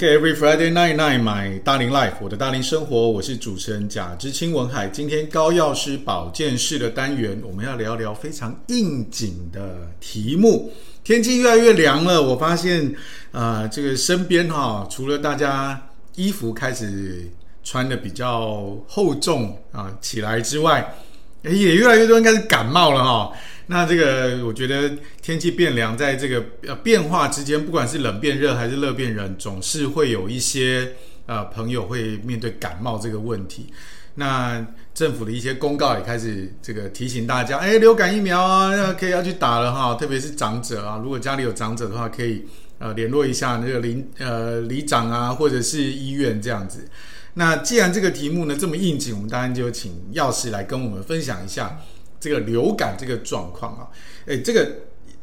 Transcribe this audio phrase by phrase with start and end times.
[0.00, 4.88] OK，Every、Friday night night，买大龄 life，我的大龄生活，我是主持人贾之清文海。
[4.88, 10.72] 今天高药师保健室的单元，我们要聊聊非常应景的题目。
[11.04, 12.86] 天气越来越凉了，我发现
[13.30, 17.30] 啊、呃，这个身边哈、除了大家衣服开始
[17.62, 20.94] 穿的比较厚重啊、起来之外，
[21.42, 23.32] 也越来越多人开始感冒了哈、
[23.72, 24.90] 那这个，我觉得
[25.22, 30.94] 天气变凉，在这个呃变化之间，不管是冷变热还是热变冷，总是会有一些
[31.26, 33.72] 呃朋友会面对感冒这个问题。
[34.16, 39.94] 那政府的一些公告也开始这个提醒大家，哎，流感疫苗啊，可以要去打了哈。
[39.94, 42.44] 特别是长者啊，如果家里有长者的话，可以
[42.80, 46.88] 呃联络一下那个邻呃里长啊，或者是医院这样子。
[47.34, 51.78] 那既然这个题目呢这么应景，我们当然就请药师来跟我们分享一下。
[52.20, 53.88] 这个流感这个状况啊，
[54.26, 54.70] 哎，这个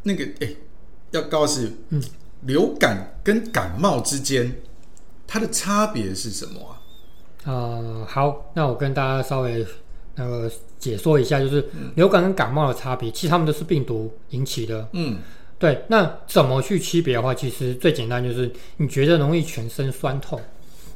[0.01, 0.49] 那个哎，
[1.11, 2.03] 要告诉，嗯，
[2.41, 4.51] 流感跟感冒之间
[5.27, 6.81] 它的差别是什么啊？
[7.45, 9.63] 呃，好，那我跟大家稍微
[10.15, 11.63] 那个解说一下，就是
[11.95, 14.89] 流感跟感冒的差别，其实它们都是病毒引起的。
[14.93, 15.19] 嗯，
[15.59, 15.79] 对。
[15.87, 20.41] 那怎么去区别的话，其实最简单就是你觉得容易全身酸痛，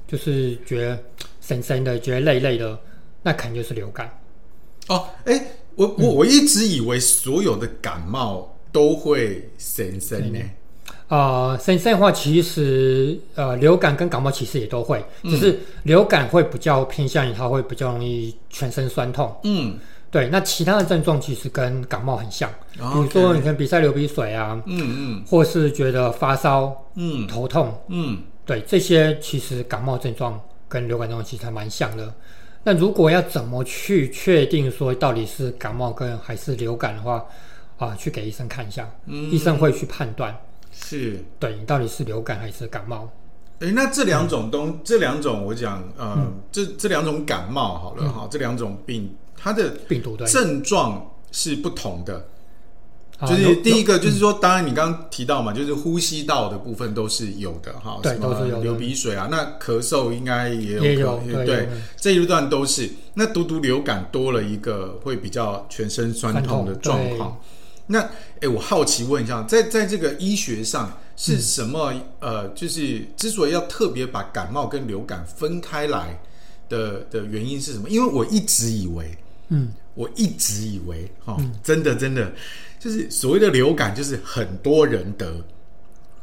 [0.08, 0.99] 就是觉得
[1.39, 2.77] 神神的，觉得累累的，
[3.21, 4.09] 那肯定就是流感。
[4.88, 5.39] 哦，哎。
[5.75, 10.39] 我我我一直以为所有的感冒都会生生呢。
[11.08, 19.36] 啊、嗯，生生的话，其实呃，流感跟感冒其实也都会，只是流感会比较偏向于它会比较容易全身酸痛。
[19.44, 19.77] 嗯，
[20.09, 20.30] 对。
[20.30, 32.14] 那其他的症状其实跟感冒很像，比如说你看鼻塞流鼻水啊，嗯嗯，或是觉得发烧，嗯，头痛，嗯，对，这些其实感冒症状跟流感症状其实还蛮像的。
[32.64, 37.26] 那如果要怎么去确定说到底是感冒跟还是流感的话，
[37.77, 40.36] 啊，去给医生看一下，嗯、医生会去判断，
[40.71, 41.23] 是。
[41.39, 43.10] 对你到底是流感还是感冒。
[43.60, 52.27] 诶，那这两种东，嗯、这两种我讲，呃，嗯、这这两种感冒好了哈，嗯、这两种病，它的病毒的症状是不同的。
[53.27, 62.89] 就是第一个，就是说，当然你刚刚提到嘛，就是呼吸道的部分都是有的哈，对，都是有流鼻水啊，那咳嗽应该也有，也有，对，这一段都是。
[63.14, 67.37] 那独独流感多了一个会比较全身酸痛的状况。
[67.87, 67.99] 那
[68.39, 71.93] 哎，我好奇问一下，在在这个医学上是什么？
[72.20, 76.21] 呃，就是之所以要特别把感冒跟流感分开来
[76.70, 77.89] 的的原因是什么？
[77.89, 79.17] 因为我一直以为，
[79.49, 82.31] 嗯，我一直以为，哈，真的真的。
[82.79, 85.45] 就是所谓的流感，就是很多人得，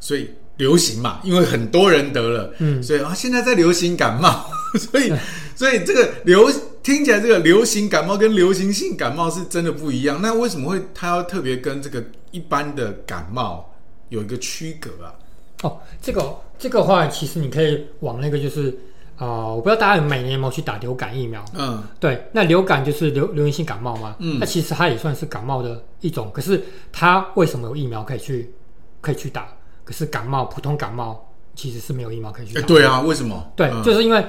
[0.01, 4.45] 所以流行嘛，因为很多人得了，嗯，所以啊，现在在流行感冒，
[4.77, 5.13] 所以
[5.55, 6.51] 所以这个流
[6.83, 10.21] 听起来这个流行感冒跟流行性感冒是真的不一样。
[10.21, 13.73] 那为什么会它要特别跟这个一般的感冒
[14.09, 15.15] 有一个区隔啊？
[15.63, 18.77] 哦，这个这个话，其实你可以往那个就是。
[19.19, 21.45] 啊、呃，我不知道大家每年有没有去打流感疫苗？
[21.55, 24.15] 嗯，对，那流感就是流流行性感冒嘛。
[24.21, 26.31] 嗯，那其实它也算是感冒的一种。
[26.33, 26.63] 可是
[26.93, 28.55] 它为什么有疫苗可以去
[29.01, 29.49] 可以去打？
[29.85, 32.61] 可是感冒普通感冒其实是没有疫苗可以去打。
[32.61, 33.53] 欸、对啊，为什么？
[33.57, 34.21] 对，嗯、就是因为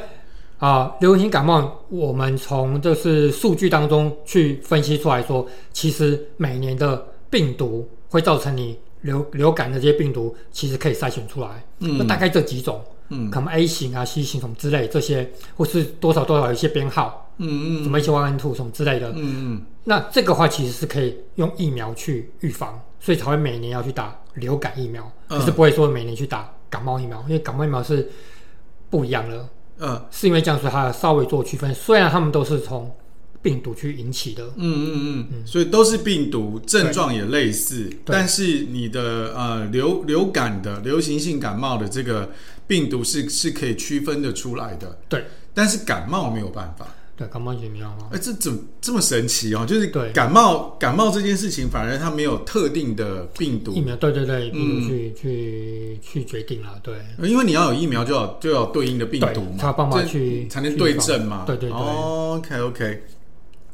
[0.57, 11.63] 啊、呃，流行性感冒，我们从就是数据当中去分析出来说，其实每年的病毒会造成你流流感的这些病毒，其实可以筛选出来。
[11.77, 12.81] 嗯，那大概这几种。
[13.09, 28.09] 嗯，可能 A 型啊、C 型什么之类这些，或是多少多少有一些编号，嗯嗯，什么一些 one two 什么之类的，嗯嗯，那这个话其实是可以用疫苗去预防，所以才会每年要去打流感疫苗，可是不会说每年去打感冒疫苗，因为感冒疫苗是
[28.90, 29.50] 不一样的，
[29.80, 32.90] 嗯，是因为这样说它稍微做区分，虽然他们都是从。
[33.41, 42.30] 病毒去引起的，嗯嗯嗯，嗯，所以都是病毒，症状也类似，但是你的呃流流感的流行性感冒的这个
[42.68, 49.65] 病毒是是可以区分的出来的，对，但是感冒没有办法，对，感冒也没有啊，哎，这怎么这么神奇哦？
[49.65, 53.71] 就是感冒感冒这件事情，反而它没有特定的病毒。
[53.74, 63.03] 疫苗，对对对，病毒去去去决定了，对，因为你要有疫苗，就要就要对应的病毒嘛，它帮忙去才能对症嘛，对对对，OK OK。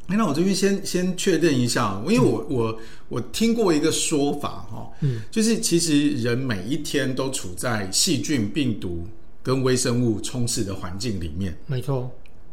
[0.08, 9.06] 那我这边先先确认一下，因为我、嗯、我我听过一个说法哈，嗯，就是其实人每一天都处在细菌、病毒
[9.42, 12.10] 跟微生物充斥的环境里面，没错。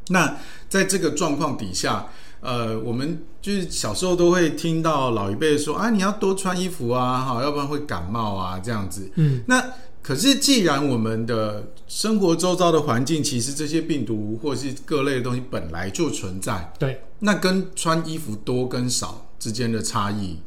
[0.10, 2.08] 那在这个状况底下，
[2.42, 9.64] 呃，我们就是小时候都会听到老一辈说啊，你要多穿衣服啊，哈，要不然会感冒啊，这样子，嗯，那。
[10.04, 20.38] 可是，既然我们的生活周遭的环境，其实这些病毒或是各类的东西本来就存在，对，那跟穿衣服多跟少之间的差异，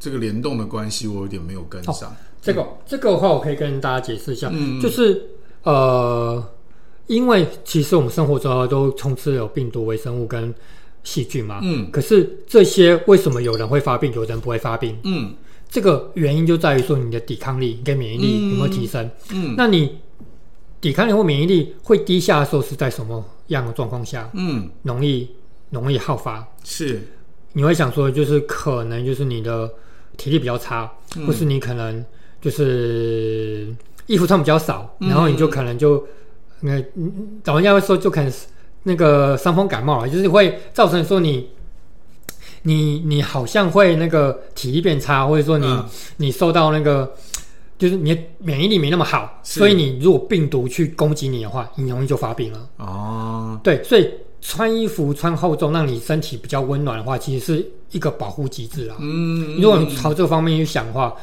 [0.00, 2.10] 这个联动的关系，我有点没有跟上。
[2.10, 2.12] 哦、
[2.42, 5.24] 这个这个的话，我可以跟大家解释一下，嗯，就是
[5.62, 6.44] 呃，
[7.06, 10.52] 因为其实我们生活中都充斥有病毒、微生物跟
[11.04, 11.60] 细菌嘛。
[11.62, 11.88] 嗯。
[11.92, 14.98] 可是这些为什么有人会发病，有人不会发病？
[15.04, 15.36] 嗯。
[15.68, 19.04] 这个原因就在于说你的抵抗力跟免疫力有没有提升？
[19.30, 19.52] 嗯。
[19.52, 19.98] 嗯，那你
[20.80, 24.30] 抵抗力或免疫力会低下的时候是在什么样的状况下？
[24.34, 24.70] 嗯。
[24.82, 25.28] 容易
[25.70, 26.46] 容易好发。
[26.62, 27.00] 是。
[27.52, 29.70] 你会想说，就是可能就是你的
[30.16, 32.04] 体力比较差，嗯、或是你可能
[32.40, 33.72] 就是
[34.06, 36.04] 衣服穿比较少，嗯、然后你就可能就
[36.60, 36.82] 那
[37.44, 38.32] 老人家会说，就可能
[38.82, 41.48] 那个伤风感冒了，就是会造成说你
[42.64, 45.86] 你你好像会那个体力变差，或者说你、嗯、
[46.18, 47.14] 你受到那个
[47.78, 52.68] 就是你的免疫力没那么好，所以你如果病毒去攻击你的话，你容易就发病了。
[52.78, 54.10] 哦，对，所以。
[54.46, 58.94] 穿衣服穿厚重，让你身体比较温暖的话，其实是一个保护机制啦。
[59.00, 61.14] 嗯，如果你朝这方面去想的话，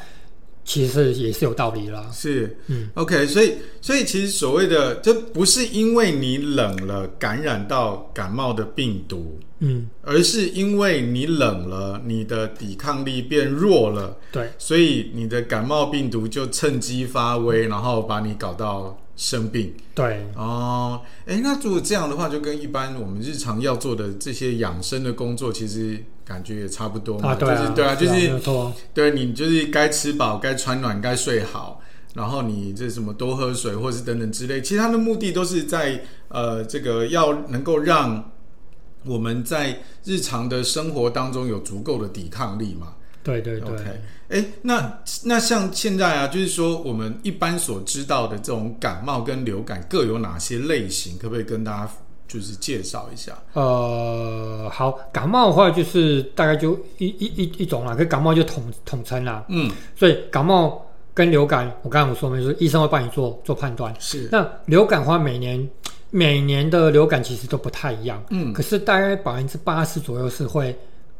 [0.63, 2.10] 其实也是有道理啦。
[2.13, 18.98] 是，嗯，OK，所以，所以其实所谓的，这不是因为你冷了感染到感冒的病毒，嗯，而是因为你冷了，你的抵抗力变弱了，对，所以你的感冒病毒就趁机发威，然后把你搞到。
[19.18, 20.25] 生病，对。
[20.36, 27.31] 哦，哎，那如果这样的话，就跟一般我们日常要做的这些养生的工作，其实感觉也差不多嘛。
[27.31, 31.81] 啊，对啊，就是、对啊，就是，对你就是该吃饱，该穿暖，该睡好，
[32.13, 38.31] 然后你这什么多喝水，或是等等之类，其实它的目的都是在呃，这个要能够让
[39.06, 42.94] 我们在日常的生活当中有足够的抵抗力嘛。
[43.24, 43.69] 对对对。
[43.69, 43.98] Okay.
[44.30, 51.18] 哎，那那像现在啊，就是说我们一般所知道的这种感冒跟流感各有哪些类型？
[51.18, 51.92] 可不可以跟大家
[52.31, 53.33] 就是介绍一下？
[53.54, 59.44] 呃，好，感冒的话就是大概就一一一一种啦，跟感冒就统统称啦。
[59.50, 63.94] 嗯，所以感冒跟流感，我刚刚我说没说，医生会帮你做做判断。
[64.00, 65.69] 是，那流感的话，每年
[66.10, 68.24] 每年的流感其实都不太一样。
[68.30, 70.78] 嗯，可是大概百分之八十左右是会。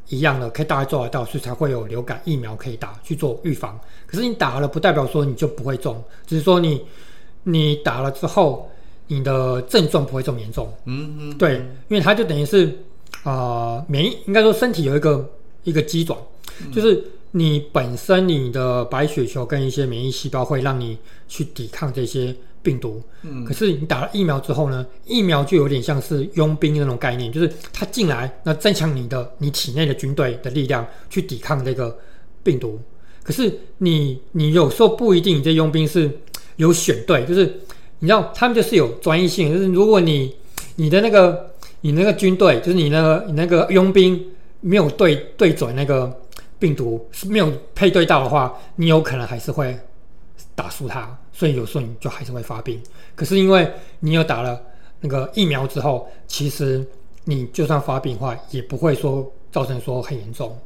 [0.08, 3.80] 一样的，可以大概做得到，所以才会有流感疫苗可以打去做预防。
[4.06, 6.86] 可是你打了，不代表说你就不会中，只是说你
[7.44, 8.70] 你打了之后，
[9.12, 10.72] 你的症状不会这么严重。
[10.86, 11.56] 嗯嗯，对，
[11.90, 12.66] 因为它就等于是
[13.24, 13.34] 啊、
[13.78, 15.30] 呃，免疫应该说身体有一个
[15.64, 16.18] 一个机转，
[16.62, 20.98] 嗯、就是你本身你的白血球跟一些免疫细胞会让你
[21.28, 22.36] 去抵抗这些。
[22.64, 24.86] 病毒，嗯，可是你打了疫苗之后呢？
[25.08, 31.98] 疫苗就有点像是佣兵那种概念，就是它进来，那增强你的你体内的军队的力量去抵抗这个
[32.44, 32.80] 病毒。
[33.24, 36.08] 可是你你有时候不一定，你这佣兵是
[36.58, 37.52] 有选对，就是
[38.02, 40.36] 你知道他们就是有专业性，就是如果你
[40.76, 41.52] 你的那个
[41.82, 44.22] 你那个军队，就是你那个你那个佣兵
[44.60, 46.12] 没有对对准那个
[46.60, 49.78] 病毒，是没有配对到的话，你有可能还是会
[50.56, 51.18] 打输他。
[51.32, 52.80] 所以有时候你就还是会发病，
[53.16, 54.62] 可是因为你有打了
[55.00, 56.86] 那个疫苗之后，其实
[57.24, 60.58] 你就算发病的话，也不会说造成说很严重。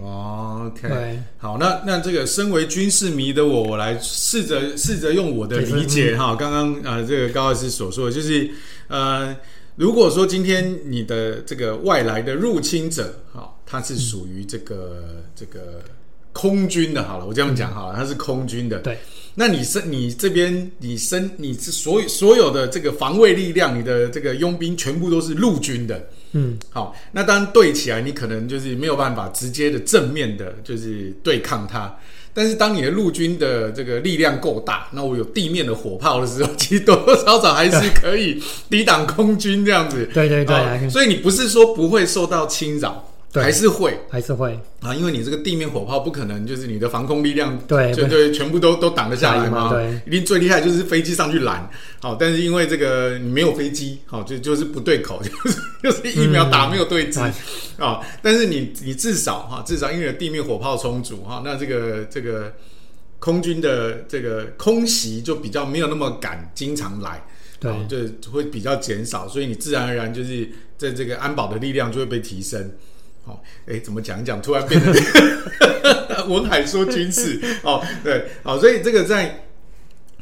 [0.00, 8.50] 哦，OK，好，那那这个身为军事迷的我，我来试着试着用我的理解哈，刚刚啊这个高老师所说的，就是
[8.88, 9.36] 呃，
[9.76, 15.82] 如果说今天你的这个外来的入侵者，哈，他是属于这个、嗯、这个
[16.32, 18.98] 空军的，好了，我这样讲好了，他是空军的，对。
[19.34, 31.94] 那你身你这边你身你是所有所有的这个防卫力量，你的这个佣兵全部都是陆军的，嗯，好，那当然对起来，你可能就是没有办法直接的正面的，就是对抗它。
[32.34, 40.08] 但是当你的陆军的这个力量够大，那我有地面的火炮的时候，其实多多少少还是可以抵挡空军这样子。
[40.14, 43.11] 对 对对，哦，所以你不是说不会受到侵扰。
[43.32, 44.60] 对，还是会，还是会。
[44.80, 49.70] 啊，因为你这个地面火炮不可能就是你的防空力量，对，就对，全部都都挡得下来嘛。
[49.70, 51.66] 对，一定最厉害就是飞机上去拦，
[52.02, 57.20] 好，但是因为这个你没有飞机，好，就就是不对口， 就是就是疫苗打没有对机
[57.78, 58.00] 啊。
[58.20, 62.52] 但是你你至少哈，至少因为地面火炮充足哈，那这个这个
[63.18, 67.24] 空军的这个空袭就比较没有那么敢经常来，
[67.58, 67.72] 对，
[68.20, 70.46] 就会比较减少，所以你自然而然就是
[70.76, 72.70] 在这个安保的力量就会被提升。
[73.24, 74.92] 好，哎，怎么讲一讲，突然变成
[76.28, 79.44] 文海说军事哦，对，好，所以这个在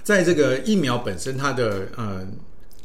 [0.03, 2.27] 在这个疫苗本身，它的呃，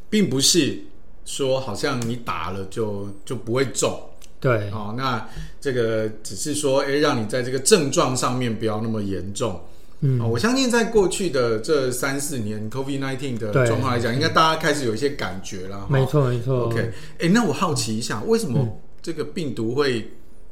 [0.10, 0.80] 并不是
[1.26, 4.00] 说好像你打了就就不会中，
[4.40, 5.28] 对，哦，那
[5.60, 9.60] 这个只是说，哎，让你在这个症状上面不要那么严重。
[10.02, 15.88] 嗯，我相信在过去的这三四年，COVID nineteen 的状况来讲，应该大家开始有一些感觉了。
[15.90, 16.66] 没错，没错。
[16.66, 18.82] OK，哎，那我好奇一下，为什么？
[19.06, 20.10] 嗯这个病毒会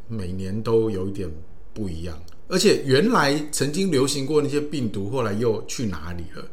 [0.07, 1.27] 每年都有一点
[1.73, 2.15] 不一样，
[2.47, 6.45] 而且原来曾经流行过那些病毒，后来又去哪里了？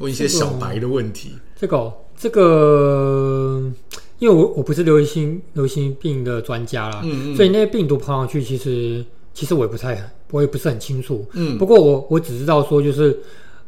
[0.00, 1.32] 问一些小白的问题。
[1.56, 3.72] 这个、哦、这个，
[4.18, 11.24] 因为我我不是流行流行病的专家啦，嗯嗯，所以那些病毒跑上去，其实其实我也不太，我也不是很清楚。
[11.32, 13.18] 嗯，不过我我只知道说，就是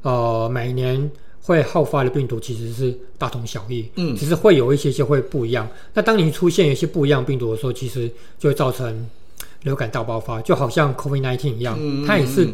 [0.02, 1.10] 呃，每年
[1.42, 5.68] 会好发的病毒其实是大同小异，嗯，只是会有一些些会不一样。
[5.94, 9.08] 那当你出现一些不一样病毒的时候，其实就会造成
[9.62, 12.48] 流感大爆发，就好像 COVID-19 一样，嗯它也是。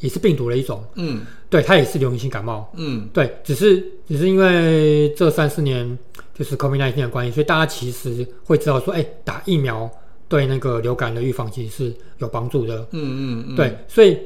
[0.00, 5.98] 也是病毒的一种，嗯，对，它也是流行性感冒，嗯，对，只是只是因为这三四年
[6.34, 9.90] 就是 COVID-19 的关系，所以大家其实会知道说，哎、欸，打疫苗
[10.28, 14.18] 对那个流感的预防其实是有帮助的，嗯嗯嗯，对，所以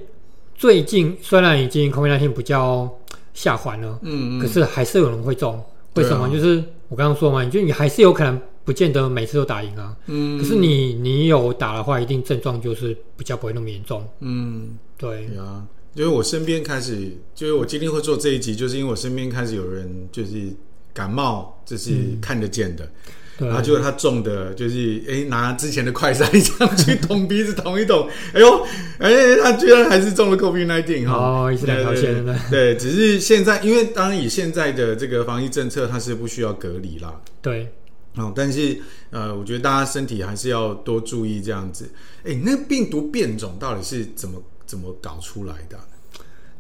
[0.57, 2.93] 最近虽然已经 COVID-19 比较
[3.39, 5.63] 下环了，嗯嗯，可是还是有人会中，
[5.95, 6.27] 为什么？
[6.27, 14.77] 啊、就是我刚刚说嘛，就你还是有可能不见得每次都打赢啊，嗯，可是你你有打的话，一定症状就是比较不会那么严重，嗯。
[14.97, 15.27] 对。
[15.37, 15.65] 啊，
[15.95, 20.53] 因为我身边开始，就是我今天会做这一集，就是因为我身边开始有人就是
[20.93, 22.91] 感冒，就是看得见的，嗯、
[23.39, 28.67] 然后结果他中的就是哎拿之前的快筛这样去捅鼻子捅一捅， 哎呦，
[28.99, 37.69] 哎他居然还是中了 COVID-19 哈，哦，是两条线的，对，只是现在因为当然以现在的这个防疫政策，它是不需要隔离啦，对。
[38.17, 38.77] 哦，但是
[39.11, 41.89] 呃，我觉得大家身体还是要多注意这样子。
[42.25, 45.79] 哎，那病毒变种到底是怎么怎么搞出来的？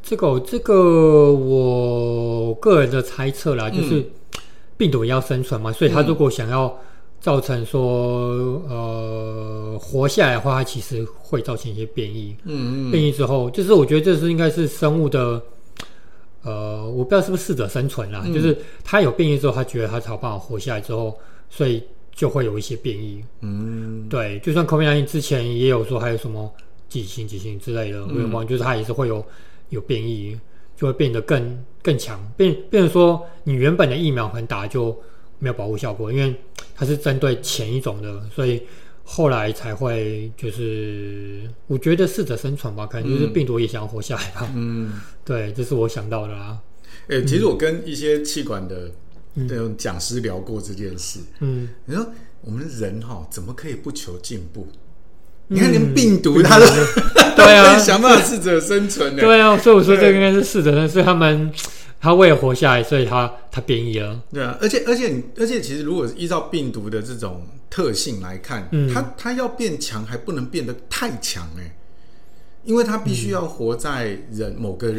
[0.00, 4.08] 这个这个，我个人的猜测啦，就是
[4.78, 6.74] 病毒也要生存嘛，嗯、所以他如果想要
[7.20, 12.34] 造成说呃活下来的话，它其实会造成一些变异。
[12.44, 15.42] 嗯嗯，变异之后，就是我觉得这是应该是生物的。
[16.42, 21.18] 呃，我不知道是不是适者生存啦，嗯、就是它有变异之后，它觉得它才有办法活下来之后，
[21.50, 21.82] 所以
[22.14, 23.22] 就会有一些变异。
[23.40, 26.50] 嗯，对，就算 COVID-19 之前也有说还有什么
[26.88, 29.22] 几型几型之类的，嗯、我就是它也是会有
[29.70, 30.38] 有变异，
[30.78, 34.98] 就会变得更更强，变变成说你原本的疫苗可能打就
[35.38, 36.34] 没有保护效果，因为
[36.74, 38.62] 它是针对前一种的，所以。
[39.10, 44.52] 后来才会就是，我觉得适者生存吧，可能就是病毒也想要活下来吧。
[44.54, 46.60] 嗯， 对，这是我想到的啦。
[47.08, 48.92] 哎、欸，其实我跟一些气管的
[49.32, 51.20] 那种讲师聊过这件事。
[51.40, 52.06] 嗯，你说
[52.42, 54.68] 我们人哈，怎么可以不求进步？
[55.48, 56.66] 嗯、你看连病毒 它都
[57.36, 59.22] 对啊，想办法适者生存的。
[59.22, 61.52] 对啊，所以我说这个应该是适者生存，是他们。
[62.00, 64.20] 他为了活下来，所以他他变异了。
[64.32, 71.74] 对啊，而且而且而且，其实如果依照病毒的这种特性来看，嗯，它它要变强还不能变得太强哎，
[72.62, 74.94] 因为它必须要活在人某个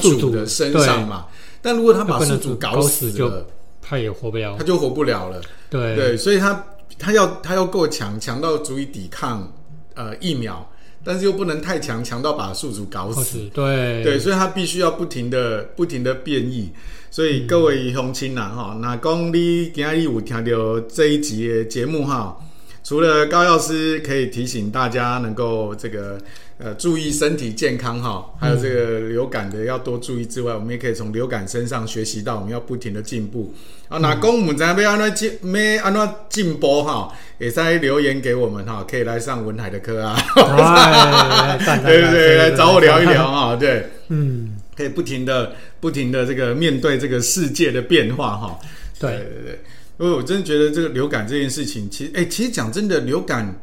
[0.00, 1.26] 宿主的身上嘛。
[1.60, 3.44] 但如果他把宿主搞死了，
[3.80, 5.40] 他也活不了，他就活不了了。
[5.68, 6.64] 对对，所以他
[7.00, 9.52] 他要他要够强，强到足以抵抗
[9.94, 10.68] 呃疫苗。
[11.04, 13.50] 但是又不能太强，强到把宿主搞死。
[13.52, 16.70] 对对，所以它必须要不停的、不停的变异。
[17.10, 22.38] 所以各位乡亲呐，哈、嗯，那讲你今日有听到这一集的节目哈，
[22.84, 26.18] 除了高药师可以提醒大家能够这个。
[26.64, 33.52] 呃，注意身体健康哈，还有这个流感的要多注意之外，嗯、我们也可以从流感身上学习到，我们要不停的进步。
[33.88, 40.16] 啊、嗯，那公我们在要安怎进，没安怎进步哈，也在留言给我们哈，可以来上文海的课啊。
[41.84, 48.56] 对对对，来找我聊一聊啊，对，嗯，可以不停的、不停的这个面对这个世界的变化哈。
[49.00, 49.60] 对对对，
[49.98, 53.60] 因为我真的觉得这个流感这件事情，其实哎、欸，其实讲真的，流感，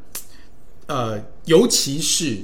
[0.88, 2.40] 呃，尤其是。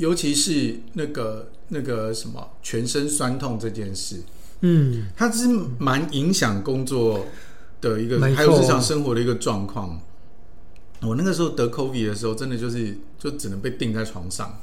[0.00, 4.16] 尤其是那个那个什么全身酸痛这件事，
[4.62, 5.46] 嗯，它是
[5.78, 7.26] 蛮影响工作
[7.82, 10.00] 的一个，还有日常生活的一个状况。
[11.02, 14.58] 我那个时候得 COVID 的时候，真的就是就只能被定在床上，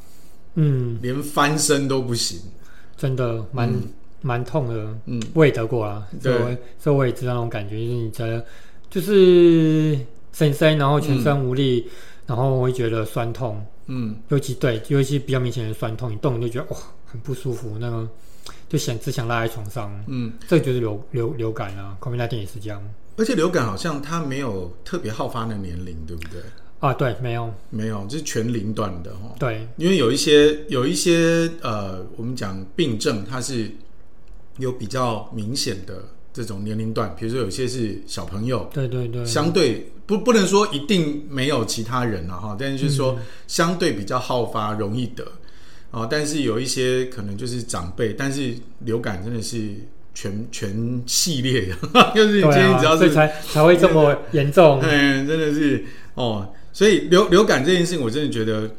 [0.55, 2.39] 嗯，连翻身都不行，
[2.97, 3.71] 真的蛮
[4.21, 4.97] 蛮痛的。
[5.05, 6.33] 嗯，我也得过啊，对，
[6.79, 8.45] 所以我也知道那种感觉，就是你的
[8.89, 9.99] 就是
[10.33, 11.87] 身身，然后全身无力，
[12.25, 13.63] 然后我会觉得酸痛。
[13.87, 18.07] 嗯，尤其对，尤其比较明显的酸痛，你动你就觉得哇，很不舒服，那个
[18.69, 19.91] 就想只想拉在床上。
[20.07, 22.81] 嗯，这就是流流流感啊，COVID-19 也是这样。
[23.15, 26.41] 而且流感好像它没有特别好发的年龄，对不对？
[26.79, 29.33] 啊，对，没有，没有，就是全龄段的哈。
[29.39, 33.71] 对，因为有一些有一些呃，我们讲病症，它是
[34.57, 36.03] 有比较明显的
[36.33, 39.89] 这种年龄段，比如说有些是小朋友，对对对，相对。
[40.07, 45.23] 不，不能说一定没有其他人了哈，但是就是说相对比较好发，容易得
[45.91, 46.07] 啊。
[46.09, 49.57] 但是有一些可能就是长辈，但是流感真的是
[50.15, 55.85] 全全系列的， 就是你今天只要是、啊、才才会这么严重，嗯， 真的是
[56.15, 56.53] 哦。
[56.73, 58.69] 所以流流感这件事情，我真的觉得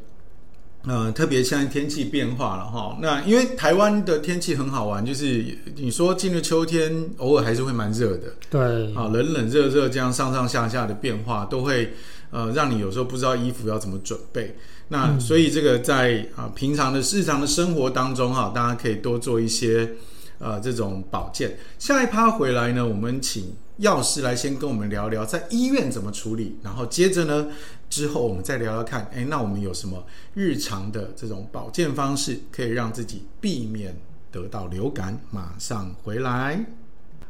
[0.89, 5.45] 呃，特别现在天气变化了哈，那因为台湾的天气很好玩，就是
[5.77, 11.93] 你说进入秋天，偶尔还是会蛮热的，对，啊，冷冷热热这样上上下下的变化，都会
[12.31, 14.57] 呃让你有时候不知道衣服要怎么准备。
[14.89, 19.91] 那、嗯、所以这个在啊平常的日常的生活当中哈，大家可以多做一些
[20.39, 21.59] 呃这种保健。
[21.79, 27.49] 下一趴回来呢，我们请药师来先跟我们聊聊在医院怎么处理，然后接着呢。
[27.89, 33.97] 之后我们再聊聊看，哎，那我们有什么日常的这种保健方式，可以让自己避免
[34.31, 35.19] 得到流感？
[35.31, 36.65] 马上回来。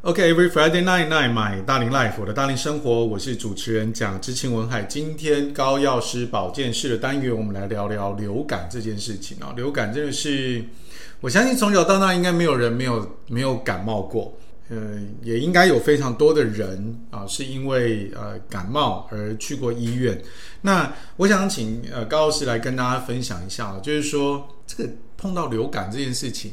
[0.03, 4.85] OK，Every、Friday night night my 大龄 life，我的大龄生活，我是主持人贾知清文海。
[4.85, 9.53] 今天高药师保健室的单元，我们来聊聊流感这件事情啊。
[9.57, 10.65] 流感真的是，
[11.21, 14.39] 我相信从小到大应该没有人没有没有感冒过。
[14.69, 20.21] 呃，也应该有非常多的人啊，是因为呃感冒而去过医院。
[20.61, 26.53] 那我想请呃高老师来跟大家分享一下，就是说这个碰到流感这件事情，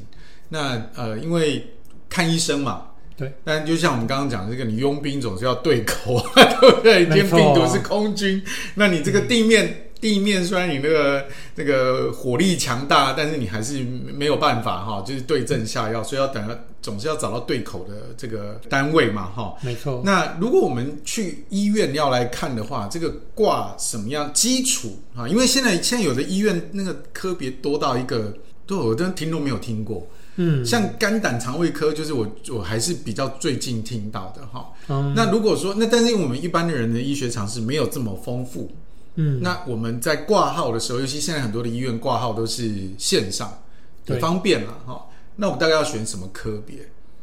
[0.49, 1.75] 那呃因为
[2.09, 3.33] 看医生嘛，对。
[3.43, 7.05] 但就像我们刚刚讲的这个，你佣兵总是要对口，对 不对？
[7.05, 8.41] 今天病毒是空军，
[8.75, 9.81] 那你这个地面。
[9.95, 11.25] 嗯地面虽然你那个
[11.55, 19.55] 那个火力强大，但是你还是没有办法哈，就是对症下药，所以要等，总是要找到对口的这个单位嘛哈。
[19.61, 20.03] 没错。
[20.05, 25.27] 那如果我们去医院要来看的话，这个挂什么样基础啊？
[25.27, 28.33] 因为现在现在有的医院那个科别多到一个，
[28.67, 30.07] 对我真听都没有听过。
[30.35, 34.71] 嗯，像肝胆肠胃科，就是我我还是比较最近听到的哈。
[34.89, 35.13] 嗯。
[35.15, 38.69] 那如果说那，但是我们一般的人的医学常识没有这么丰富。
[39.15, 43.61] 嗯，那我们在挂号的时候，尤其现在很多的医院挂号都是线上，
[44.05, 45.05] 很方便了哈。
[45.35, 46.77] 那我们大概要选什么科别？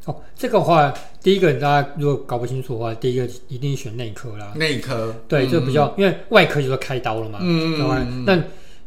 [0.05, 4.53] 哦，这个话，第一个大家如果搞不清楚的话，第一个一定选内科啦。
[4.57, 7.39] 内科，对，这、嗯、比较，因为外科就是开刀了嘛。
[7.43, 8.25] 嗯嗯。
[8.27, 8.43] 那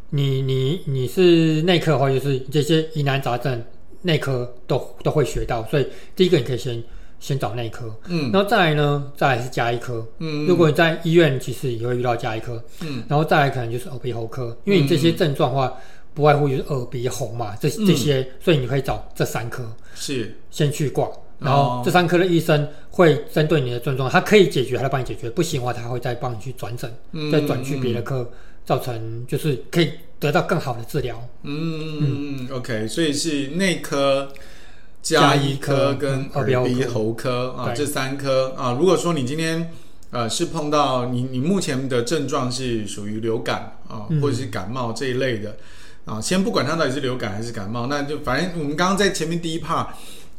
[0.09, 3.63] 你你你是内科的话，就是这些疑难杂症，
[4.01, 6.83] 内科都都会学到，所以第一个你可以先。
[7.25, 15.73] 先找内科，嗯，然后再来呢，再来是加一科，嗯，如果你在医院，其实也会遇到加一科，嗯，然后再来可能就是耳鼻喉科，因为你这些症状的话，
[16.13, 19.63] 不外乎就是耳鼻喉嘛，这这些，所以你可以找这三科，
[19.95, 20.37] 是。
[20.51, 21.09] 先去挂，
[21.39, 26.93] 然后这三科的医生会针对你的症状，他可以解决，他就帮你解决，不行的话，他会再帮你去转诊，
[27.31, 28.29] 再转去别的科，
[28.63, 32.47] 造成就是可以得到更好的治疗，嗯嗯。
[32.47, 34.31] 嗯，OK，所以是内科。
[35.05, 38.55] 家医科跟耳鼻喉科啊，这三科。
[38.57, 39.71] 啊，如果说你今天
[40.09, 45.57] 呃是碰到你你目前的症状是属于流感啊，或者是感冒这一类的
[46.05, 49.89] 啊，先不管它到底是流感还是感冒，那就反正我们刚刚在前面第一 part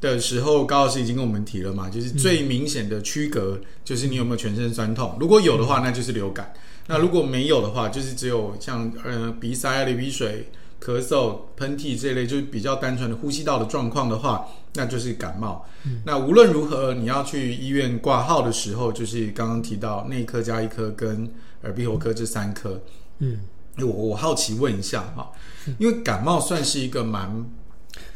[0.01, 6.45] 的时候，高老师已经跟我们提了嘛，就是最明显的区隔就是你有没有全身酸痛，如果有的话，那就是流感；
[6.89, 10.49] 那如果没有的话，就是只有像呃鼻塞啊、流鼻水。
[10.81, 15.67] 咳嗽、喷嚏这类就是比较单纯的呼吸道的状况的话，那就是感冒。
[15.85, 21.31] 嗯、那无论如何，你要去医院挂号的时候，就是刚刚提到内科、加医科跟
[21.63, 22.81] 耳鼻喉科这三科。
[23.19, 23.41] 嗯，
[23.79, 25.33] 我我好奇问一下哈，
[25.79, 27.47] 因为感冒算是一个蛮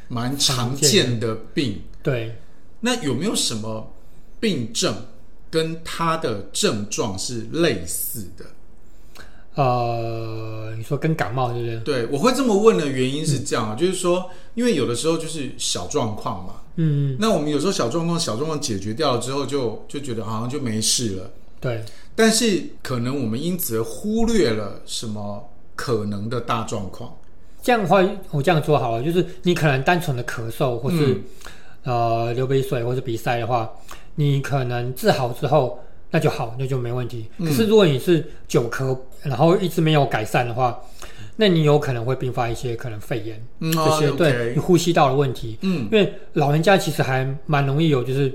[0.08, 2.36] 蛮常见的病，对。
[2.80, 3.92] 那有没有什么
[4.38, 4.94] 病症
[5.50, 8.44] 跟它的症状是类似的？
[9.62, 12.04] 呃，你说跟感冒对不对？
[12.04, 21.84] 对，我会这么问的原因是这样，嗯、就是说，因为有的时候就是小状况嘛，嗯，那我们有时候小状况、小状况解决掉了之后就，就就觉得好像就没事了，对。
[22.16, 27.14] 但是可能我们因此忽略了什么可能的大状况。
[27.62, 31.22] 这样的话，我这样说好了，就是你可能单纯的咳嗽，或是、
[31.84, 33.70] 嗯、呃流鼻水，或是鼻塞的话，
[34.14, 35.78] 你可能治好之后。
[36.12, 37.28] 那就好，那就没问题。
[37.38, 40.80] 可是如果你是久咳，然后一直没有改善的话，
[41.36, 45.58] 那你有可能会并发一些可能肺炎、嗯、这些，对你呼吸道的问题。
[45.62, 48.32] 嗯，因为老人家其实还蛮容易有，就是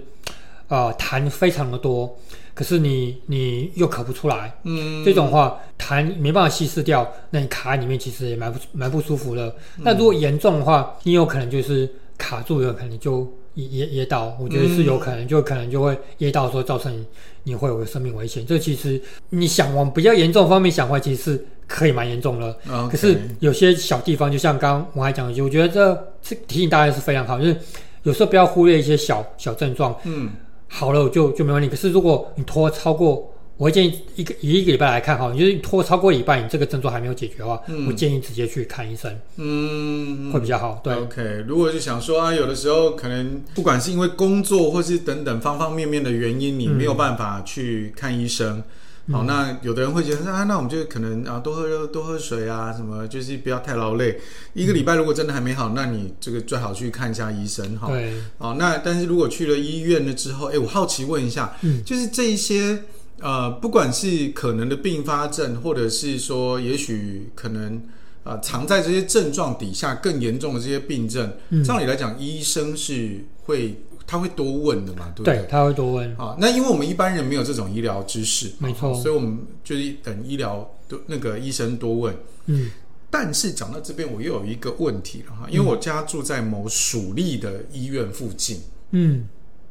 [0.68, 2.18] 呃痰非常的多，
[2.54, 4.56] 可是你你又咳不出来。
[4.64, 9.56] 嗯，这种话痰没办法稀释掉，那你卡在里面其实也蛮不蛮不舒服的。
[9.78, 13.32] 那如果严重的话，你有可能就是卡住，有可能就。
[13.56, 17.06] 噎噎到，我觉得是有可能，嗯、就可能就会噎到，说造成
[17.44, 18.46] 你会有生命危险。
[18.46, 22.56] 这其实你想往比较严重方面想的话，其实是可以蛮严重的。
[22.90, 27.58] 可是有些小地方，就像刚刚我还讲的，我觉得这这提醒大家是非常好，就是
[28.04, 29.96] 有时候不要忽略一些小小症状。
[30.04, 30.32] 嗯，
[30.68, 31.70] 好了就就没问题。
[31.70, 40.82] 可是如果你拖超过，我会建议一个以一个礼拜来看哈，就是拖超过礼拜，你这个症状还没有解决的话，嗯、我建议直接去看医生，嗯，会比较好。
[40.84, 41.46] 对，OK。
[41.48, 48.62] 如果是想说啊，有的时候可能不管是因为工作或是等等方方面面的原因，你没有办法去看医生，
[49.08, 54.20] 嗯、好，那有的人会觉得啊，那我们就可能啊，多喝热多喝水啊，什么就是不要太劳累。
[54.54, 57.88] 一个礼拜如果真的还没好，那你这个最好去看一下医生哈。
[57.88, 62.84] 对，好，那但是如果去了医院了之后，哎，我好奇问一下，嗯，就是这一些
[63.20, 67.82] 呃，不管是可能的并发症，或者是说也许可能
[68.24, 73.82] 呃藏在这些症状底下更严重的这些病症，嗯，照理来讲，医生是会。
[74.08, 75.38] 他会多问的嘛，对不对？
[75.38, 76.16] 对，他会多问。
[76.16, 82.16] 啊，那因为我们一般人没有这种医疗知识，没错，所以我们就是等医疗的那个医生多问。
[82.46, 82.70] 嗯，
[83.10, 88.62] 但是讲到这边，我又有一个问题了哈，因为我家住在某属立的医院附近。
[88.92, 89.28] 嗯，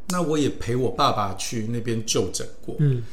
[0.09, 2.75] 那我也陪我爸爸去那边就诊过。
[2.81, 3.05] 嗯，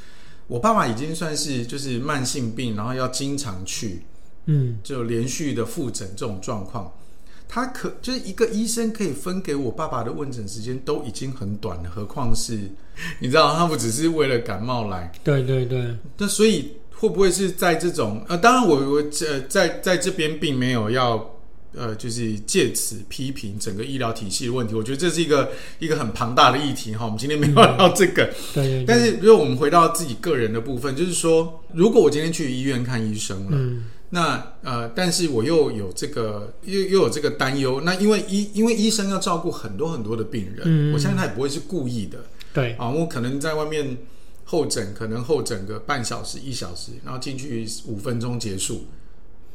[0.51, 4.01] 我爸爸已经算是就是慢性病，然后要经常去，
[4.47, 6.91] 嗯，就连续的复诊这种状况。
[7.47, 12.69] 他可就是一个医生可以分给我爸爸的问诊时间都已经很短了，何况是
[13.19, 15.09] 你知道他不只是为了感冒来。
[15.23, 15.95] 对对对。
[16.17, 21.17] 那所以会不会是在这种呃，当然我我呃在在这边并没有要
[21.75, 27.05] 呃就是借此批评整个医疗体系的问题，我觉得这是一个一个很庞大的议题哈。
[27.05, 28.25] 我们今天没有聊到这个。
[28.53, 28.86] 对，对，对。
[28.86, 33.51] 但是如果我们回到自己个人的部分，就是说，如果我今天去医院看医生了。
[33.53, 37.79] 嗯那呃，但是我又有这个，又又有这个担忧。
[37.86, 42.25] 那因为医，因为医生要照顾很多很多的病人，嗯、我相信他也不会是故意的。
[42.53, 43.97] 对啊，我可能在外面
[44.43, 48.84] 候诊，可能候诊个半小时、一小时，然后进去五分钟结束，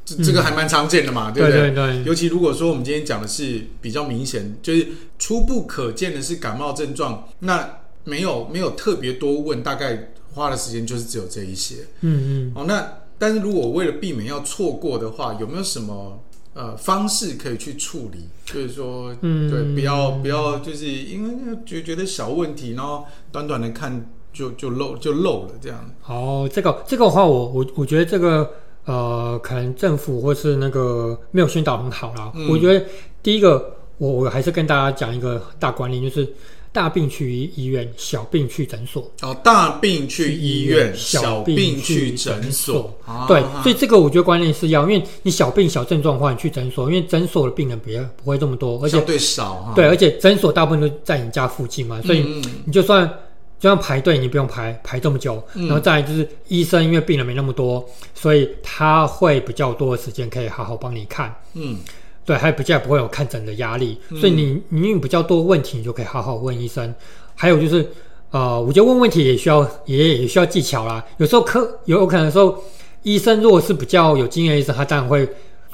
[0.07, 1.61] 这这个还蛮常见的嘛，嗯、对不对？
[1.61, 2.05] 对对对。
[2.05, 4.87] 尤其如果说我们今天讲的是比较明显，就是
[5.19, 7.69] 初步可见的是感冒症状，那
[8.05, 11.75] 没有没有特别多问，大概花的时间就是只有这一些。
[12.01, 12.53] 嗯嗯。
[12.55, 12.90] 哦，那。
[13.19, 18.29] 但是如果为了避免要错过的话，有没有什么呃方式可以去处理？
[18.45, 25.90] 就是说，嗯，对，不要不要，就是因为觉觉得小问题，然后短短的看就就漏就漏了这样。
[26.05, 28.51] 哦，这个这个的话，我我我觉得这个
[28.87, 32.33] 呃，可能政府或是那个没有宣导很好啦。
[32.35, 32.83] 嗯，我觉得
[33.22, 36.27] 第一个，我我还是跟大家讲一个大观念，就是。
[36.72, 39.11] 大病去医院，小病去诊所。
[39.22, 42.94] 哦，大病去医院，小病去诊所。
[43.27, 49.72] 对，所以这个我觉得观念是要，因为你小病小症状的话，你去诊所，因为诊所的病人别不会这么多，而且相对少。
[49.75, 53.11] 对，而且诊所大部分都在你家附近嘛，所以你就算
[53.59, 55.42] 就像排队，你不用排排这么久。
[55.55, 61.35] 然后再来就是医生，因为病人没那么多，所以他会比较多的时间可以好好帮你看。
[61.55, 61.79] 嗯。
[62.27, 66.92] 对，还比较不会有看诊的压力，嗯、所以你你有比较多问题，你就可以好好问医生。
[67.37, 67.88] 还有就是，
[68.33, 71.07] 呃，我觉得问问题也需要也也需要技巧啦。
[71.19, 72.61] 有时候科有有可能说，
[73.05, 75.25] 医生如果是比较有经验的医生，他当然会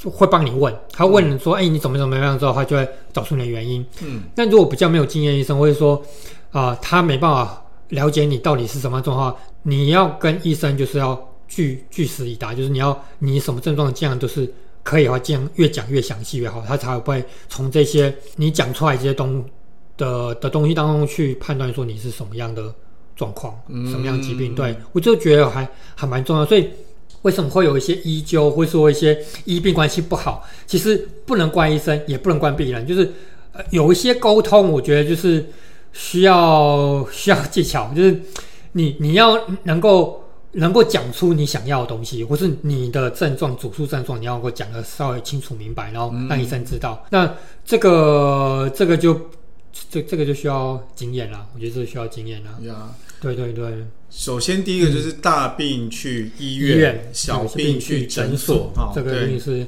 [0.04, 3.82] 会帮你问，他问你说，哎、嗯，你怎么怎么样之后，他就会找出你的原因。
[4.02, 4.24] 嗯。
[4.34, 5.96] 但如果比较没有经验医生，或者说
[6.50, 14.52] 啊、呃，他没办法了解你到底是什么状况，你要跟医生就是要据据实以答，就是你要你什么症状，这样都是。
[14.84, 19.40] 可以的话，这样越讲越详细越好，他才会从这些你讲出来这些东
[19.96, 22.74] 的的东西当中去判断说你是什么样的
[23.14, 24.56] 状况，嗯、什么样疾病。
[24.56, 26.44] 对，我就觉得还还蛮重要。
[26.44, 26.68] 所以
[27.22, 30.44] 为什么会有一些医纠，会说一些医病关系不好？
[30.66, 33.08] 其实不能怪医生，也不能怪病人，就是
[33.52, 35.48] 呃有一些沟通，我觉得就是
[35.92, 38.20] 需要需要技巧， 就是
[38.72, 40.18] 你你要能够。
[40.54, 47.02] 能够讲出你想要的东西，或是你的症状、主诉症状，你要给我讲的稍微清楚明白，然后让医生知道。
[47.04, 49.18] 嗯、那这个这个就
[49.88, 52.50] 这这个就需要经验了，我觉得这个需要经验了。
[52.66, 53.72] 呀，对对对。
[54.10, 59.66] 首先第一个就是大病去医院，嗯、医院小病去诊所，哈，这个一定是。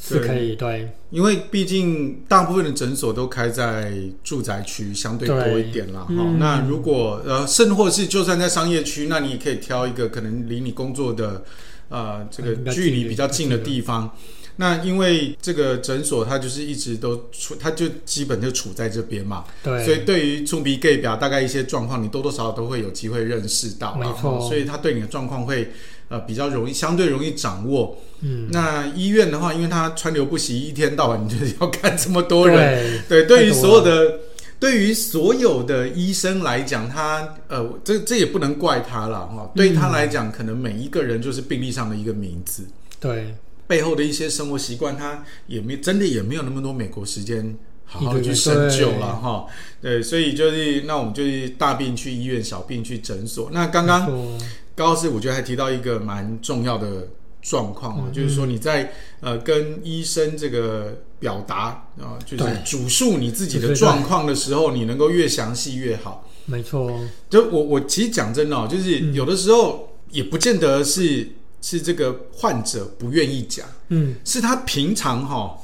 [0.00, 6.02] 是可以对，因为毕竟大部分的诊所都开在住宅区，相对多一点啦。
[6.02, 11.42] 哈、嗯，那如果呃，甚或是就算在商业区，那你也可以挑一个可能离你工作的
[11.88, 14.10] 呃这个距离比较近的地方。
[14.60, 19.44] 那因为这个诊所它就是一直都处，它就基本就处在这边嘛。
[19.62, 23.96] 对，所以对于触鼻 gay 表大概一些状况，你多多少少都会有机会认识到。
[23.96, 25.72] 没错，所以他对你的状况会。
[26.10, 27.94] 呃，比较容易，相对容易掌握。
[28.22, 33.02] 嗯，那医院的话，因为它川流不息，一天到晚你就是要看这么多人。
[33.06, 34.18] 对， 对，对于所有的，
[34.58, 39.42] 对于所有的医生来讲，他呃，这这也不能怪他了哈。
[39.42, 42.66] 嗯、对于他来讲，可能每一个人就是病历上的一个名字。
[42.98, 43.34] 对，
[43.68, 49.46] 背后的一些生活习惯，他也没真的也没有那么多美国时间好好的去深究了哈。
[49.80, 53.50] 对，所以就是那我们就是大病去医院，小病去诊所。
[53.52, 54.36] 那刚刚。
[54.78, 57.08] 高老师，我觉得还提到一个蛮重要的
[57.42, 66.30] 状况啊，嗯、就是说你在呃跟医生这个表达啊，就是主述你自己的状况的时候，你能够越详细越好。
[66.46, 66.96] 没错，
[67.28, 71.28] 就我我其实讲真的哦，就是有的时候也不见得是
[71.60, 75.58] 是这个患者不愿意讲，嗯，是他平常哈、哦、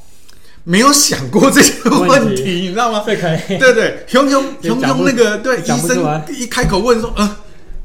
[0.65, 3.03] 没有想过这些问题，你知道吗？
[3.05, 3.17] 对，
[3.59, 7.37] 对对，熊熊熊熊那个对医生一开口问说，嗯、呃，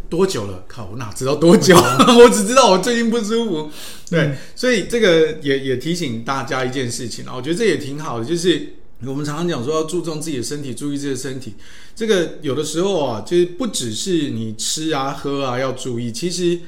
[0.10, 0.64] 多久了？
[0.68, 1.76] 靠，我哪知道多久？
[2.20, 3.72] 我只知道我最近不舒服。
[4.10, 8.74] 对，嗯、所以这个也也提醒大家一件事情啊，我觉得这也挺好的，就是。
[9.06, 11.54] 我们常常讲说要注重自己的身体，注意自己的身体。
[11.96, 16.60] 这个有的时候啊，就是不只是你吃啊、喝啊要注意，其实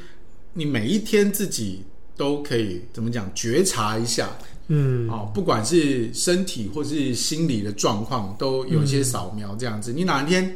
[0.54, 1.84] 你每一天自己
[2.16, 4.30] 都可以怎么讲觉察一下，
[4.68, 9.92] 嗯，哦，不管是身体或是心理的状况，都有一些扫描这样子。
[9.92, 10.56] 嗯、你哪一天，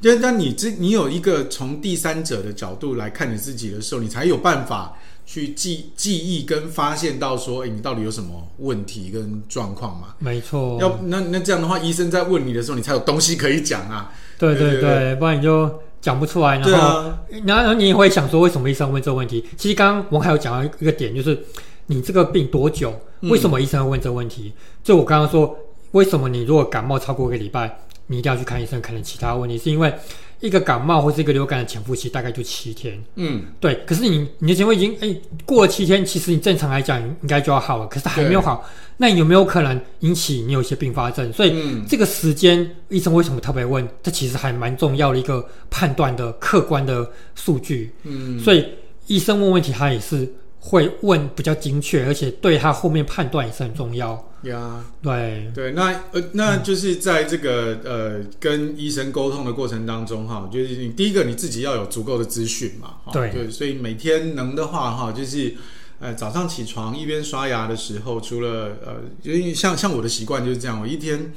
[0.00, 4.96] 就是当你这你有一个从第三者的角度来看你自己的时候，你才有办法。
[5.26, 10.08] 去记记忆跟发现到说，哎，你到底有什么问题跟状况嘛？
[10.18, 10.76] 没错。
[10.80, 14.12] 要那那这样的话，医生在问你的时候，你才有东西可以讲啊。
[14.36, 16.58] 对对对，对对对，不然你就讲不出来。
[16.58, 19.44] 然后，啊、然后你也会想说，为什么医生问这个问题？
[19.56, 21.38] 其实刚刚我还有讲到一个点，就是
[21.86, 22.92] 你这个病多久？
[23.20, 24.52] 为什么医生会问这个问题？
[24.54, 25.56] 嗯、就我刚刚说，
[25.92, 28.80] 为什么你如果感冒超过一个礼拜，你一定要去看医生？
[28.80, 29.92] 可能其他问题是因为。
[30.40, 33.74] 一个感冒或是一个流感的潜伏期大概就七天，嗯，对。
[33.86, 41.30] 可是你你的情况已经哎过了七天，其实你正常来讲应该就要好了，可是还没有好，那你有没有可能引起你有一些并发症？
[41.32, 43.86] 所以、嗯、这个时间医生为什么特别问？
[44.02, 48.66] 这其实还蛮重要的一个判断的客观的数据，嗯，所以
[49.06, 50.26] 医生问问题他也是
[50.62, 54.26] 会问比较精确，而且对他后面判断也是很重要。
[54.42, 65.54] 呀，对对，那呃，那就是在这个呃跟医生沟通的过程当中哈，就是你第一个你自己要有足够的资讯嘛，对，就所以每天能的话哈，就是
[65.98, 71.32] 呃早上起床一边刷牙的时候，除了呃，因为像像我的习惯就是这样，我一天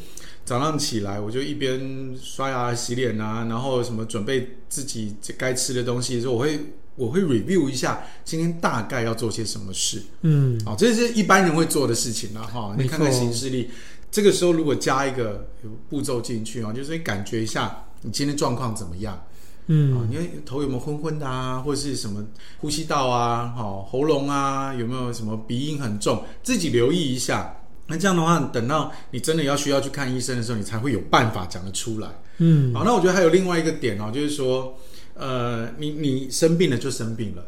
[0.45, 6.59] 早上起来我就一边刷牙洗脸啊，然后什么准备自己该吃的东西的时候，我会。
[6.95, 12.60] 我会 review 一下今天大概要做些什么事，嗯，好、哦，这是一般人会做的事情了哈。
[12.60, 13.67] 哦、你看看行事历，
[14.12, 15.49] 这个时候如果加一个
[15.89, 19.19] 步骤进去啊、哦，就是你感觉一下你今天状况怎么样，
[19.65, 22.23] 嗯，哦、你看头有没有昏昏的啊，或者是什么
[22.60, 27.58] 呼吸道啊，好、哦，喉咙啊有没有什么鼻音很重，自己留意一下。
[27.88, 32.08] 那这样的话，等到你真的要需要去看医生的时候，你才会有办法讲得出来。
[32.38, 34.77] 嗯，好，那我觉得还有另外一个点哦，就是说。
[35.15, 37.43] 呃，你你生病了就生病了，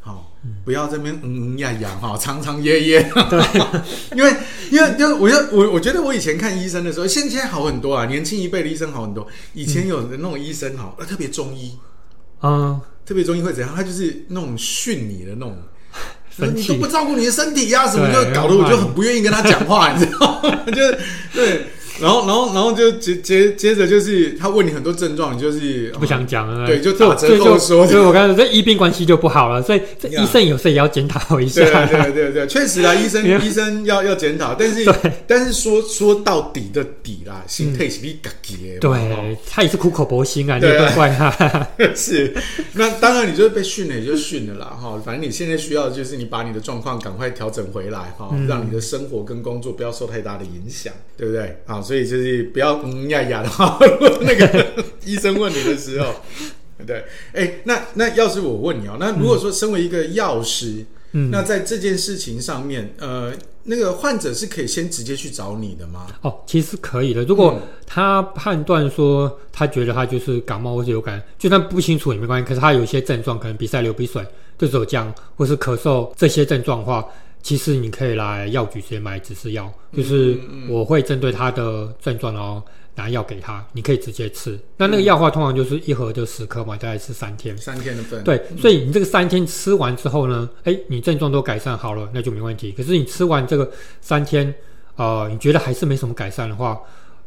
[0.00, 0.32] 好，
[0.64, 3.02] 不要在那边嗯嗯呀呀哈，长长噎噎。
[3.30, 3.42] 对，
[4.16, 4.34] 因为
[4.70, 9.26] 因为因为我要我我觉得我以前看医生的时候，现在好很多啊，年轻一辈的医生好很多。
[9.52, 11.78] 以前有的那种医生哈，特别中医
[12.40, 13.74] 啊，特别中医会怎样？
[13.76, 15.56] 他就是那种训你的那种，
[16.54, 20.64] 你都不照顾你的身体呀，什么就搞得我就很不愿意跟他讲话，你知道吗？
[20.72, 20.98] 就是
[21.32, 21.66] 对。
[22.00, 26.66] 然后，然后，然后就接接接着就是他问你很多症状，你就是不想讲了。
[26.66, 27.86] 对，就打折扣说。
[27.86, 31.62] 所以我刚才说这医病关系就不好了，所以这 医生有时候也要检讨一下。
[31.86, 34.92] 对对对对，确实啊， 医生医生要要检讨，但是
[35.26, 38.80] 但是说说到底的底啦，心态是你自己的。
[38.80, 41.30] 对，他也是苦口婆心啊，你不要怪他。
[41.94, 42.34] 是，
[42.72, 51.56] 那当然你就是被训了也就训了啦哈，反正你现在需要的就是你把你的状况赶快调整回来哈，让你的生活跟工作不要受太大的影响，对不对？
[51.66, 51.83] 好。
[51.84, 53.78] 所以就是不要嗯呀呀的话，
[54.22, 54.66] 那个
[55.04, 56.14] 医生问你的时候，
[56.86, 63.32] 对，哎，那那要是我问你哦，那如果说身为一个药师，嗯，那在这件事情上面，呃，
[63.64, 66.06] 那个患者是可以先直接去找你的吗？
[66.22, 67.22] 哦，其实可以的。
[67.24, 72.48] 如果他判断说他觉得他就是感冒或是流感，就算不清楚也没关系。
[72.48, 74.26] 可是他有一些症状，可能鼻塞、流鼻水、
[74.58, 77.06] 对手僵或是咳嗽这些症状的话。
[77.44, 82.62] 其实你可以来药局直接买指示药，就是我会针对他的症状，然后
[82.94, 84.58] 拿药给他，你可以直接吃。
[84.78, 87.54] 那那个药的话，通常就是一盒就十颗嘛，大概吃三天。
[87.58, 88.24] 三天的份。
[88.24, 92.72] 对，所以你这个三天吃完之后呢，哎，你症状都改善好了，那就没问题。
[92.72, 94.54] 可是你吃完这个三天，
[94.96, 96.80] 呃，你觉得还是没什么改善的话，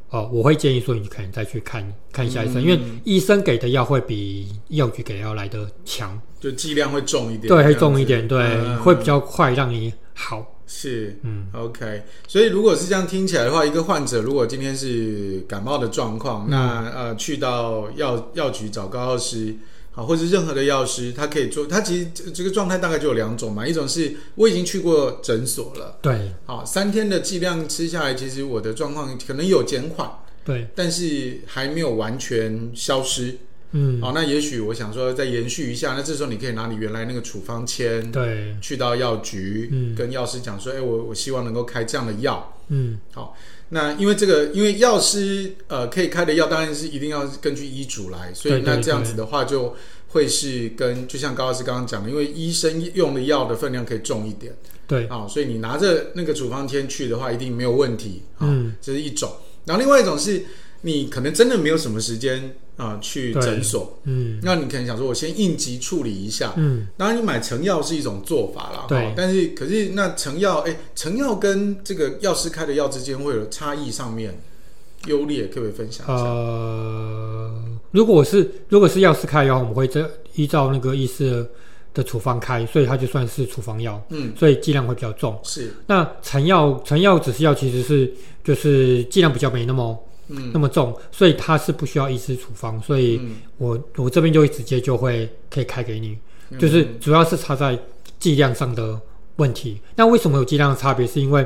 [0.10, 7.48] 呃，我会建议说你可能再去看看一下医生，因为医生给的药会比药局给的药来的强，就剂量会重一点。
[7.48, 9.94] 对，会重一点，对，嗯、会比较快让你。
[10.18, 10.54] 好。
[10.70, 19.56] 是嗯，OK，所以如果是这样听起来的话，一个患者如果今天是感冒的状况，嗯、那呃去到药药局找高药师，
[19.94, 21.66] 好，或者是任何的药师，他可以做。
[21.66, 30.12] 他其实这个状态大概就有两种嘛，一种是我已经去过诊所了，对，好，三天的剂量吃下来，其实我的状况可能有减缓，
[30.44, 33.38] 对，但是还没有完全消失。
[33.72, 43.36] 嗯，好，那也许我想说再延续一下，那这时候你可以拿你原来那个处方签，对，去到药局，嗯，跟药师讲说，哎，我我希望能够开这样的药，嗯，好，
[43.70, 49.76] 那因为这个，因为药师呃可以开的药，当然是一定要根据医嘱来，所以那这样子的话就
[50.08, 54.56] 会是跟就像高老师刚刚讲的，因为医生用的药的分量可以重一点，
[54.88, 59.30] 对，啊、哦，所以你拿着那个处方签去的话，一定没有问题，哦、嗯，这是一种。
[59.66, 60.46] 然后另外一种是
[60.84, 62.56] 你可能真的没有什么时间。
[62.78, 74.40] 啊、呃，去诊所，嗯，那你可能想说，我先应急处理一下，嗯，当然你买成药是一种做法啦，对，但是可是那成药，哎，成药跟这个药师开的药之间会有差异，上面
[75.08, 76.24] 优劣可不可以分享一下？
[76.24, 77.52] 呃，
[77.90, 81.44] 如果是如果是药师开药，我们会这依照那个医师
[81.96, 85.36] 的处方开，所以它就算是处方药，嗯，所以剂量会比较重。
[85.44, 88.14] 是，那成药成药止泻药其实是
[88.44, 89.98] 就是剂量比较没那么。
[90.30, 93.22] 嗯，那么重，所以它是不需要医师处方，所以
[93.58, 96.18] 我、嗯、我这边就会直接就会可以开给你，
[96.50, 97.80] 嗯、就是主要是差在
[98.20, 99.00] 剂量上的
[99.38, 99.80] 问题。
[99.96, 101.08] 那为什么有剂量的差别？
[101.08, 101.42] 是因为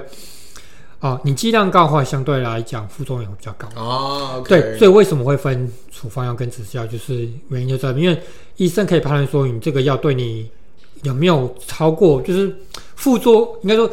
[0.97, 4.41] 啊、呃，你剂量高的话，相对来讲副作用也会比较高哦。
[4.43, 6.87] Okay、对，所以为什么会分处方药跟指示药？
[6.87, 8.19] 就是原因就在，因为
[8.57, 10.49] 医生可以判断说你这个药对你
[11.03, 12.51] 有没有超过，就是
[12.95, 13.87] 副作应该说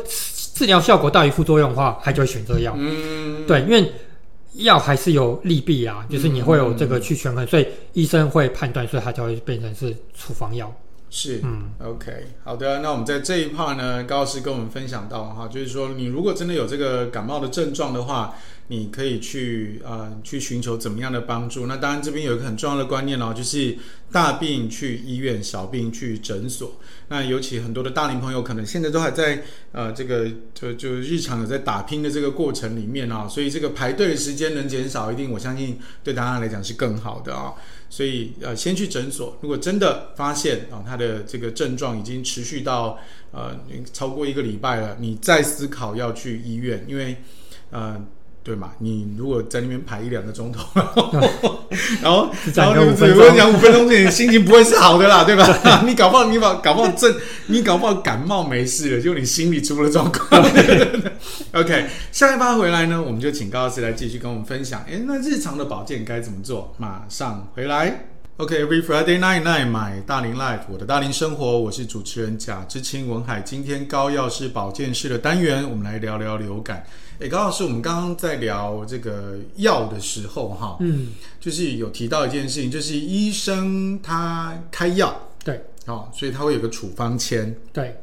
[0.55, 2.75] 治疗效果大于副作用的话，他就会选择药。
[2.79, 3.93] 嗯，对，因为。
[4.59, 10.73] 药还是有利弊啊，就是你会有这个去权衡，嗯、所以医生会判断，所以它就会变成是处方药。
[11.11, 12.13] 是，嗯，OK，
[12.45, 12.81] 好的。
[12.81, 18.35] 那我们在这一 part 呢，高老师跟我们分享到哈，就是说你如果真的有这个感冒的症状的话，
[18.69, 21.67] 你可以去呃去寻求怎么样的帮助。
[21.67, 23.77] 那当然这边有一个很重要的观念哦，就是
[24.13, 26.79] 大病去医院，小病去诊所。
[27.09, 37.55] 那尤其很多的大龄朋友可能现在都还在呃这个就就日常有在打拼的这个过程里面啊、哦，所以这个排队的时间能减少，一定我相信对大家来讲是更好的啊、
[37.89, 42.99] 所以呃先去诊所，如果真的发现啊、他的这个症状已经持续到
[43.33, 43.59] 呃
[43.95, 47.17] 超过一个礼拜了，你再思考要去医院，因为
[47.71, 47.99] 呃。
[48.49, 48.73] 对嘛？
[48.79, 50.67] 你如果在那边排一两个钟头，
[52.01, 55.47] 然后，然后，然后你只会讲五分钟，你心情不会是好的啦，对吧？
[55.87, 57.15] 你搞不好，你把搞不好症，
[57.49, 60.43] 你搞不好感冒没事了，就你心里出了状况。
[61.53, 64.83] OK，下一趴回来呢，我们就请高老师来继续跟我们分享。
[64.89, 66.75] 哎，那日常的保健该怎么做？
[66.79, 68.07] 马上回来。
[68.39, 73.41] OK，Every、okay, Friday night night，买大龄 Life，我的大龄生活，我是主持人贾志清文海。
[73.41, 76.85] 今天高药师保健室的单元，我们来聊聊流感。
[77.21, 81.09] 诶，高老师，我们刚刚在聊这个药的时候，哈，嗯，
[81.41, 87.97] 就是有提到一件事情，就是医生他开药，对，哦，所以他会有个处方签，对。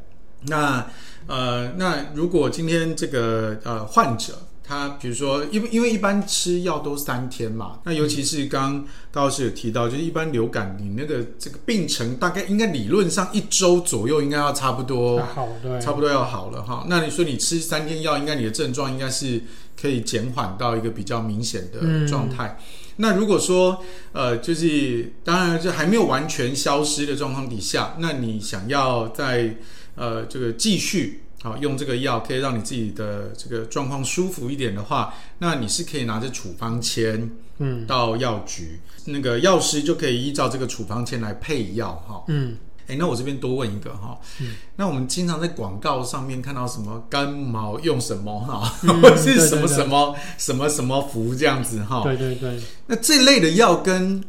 [0.48, 0.86] 那
[1.28, 16.84] 呃，那如果今天这个呃患者，他比如说，因为因为一般吃药都三天嘛，那尤其是刚刚高老师有提到，就是一般流感，你那个这个病程大概应该理论上一周左右应该要差不多好，对，差不多要好了哈。
[16.90, 19.44] 那你说你吃三天药，应该你的症状应该是
[19.80, 22.58] 可以减缓到一个比较明显的状态。
[22.60, 29.58] 嗯、那如果说呃，就是当然就还没有完全消失的状况底下，那你想要在
[29.94, 31.22] 呃这个继续。
[31.46, 37.30] 好，用这个药可以让你自己的这个状况舒服一点的话，那你是可以拿着处方签，
[37.60, 54.24] 嗯，到药局，嗯、那个药师就可以依照这个处方签来配药，哈，嗯，哎，那我这边多问一个哈，嗯，那我们经常在广告上面看到什么干毛用什么哈，嗯、 或是什么什么什么什么服这样子哈，对对对，那这类的药跟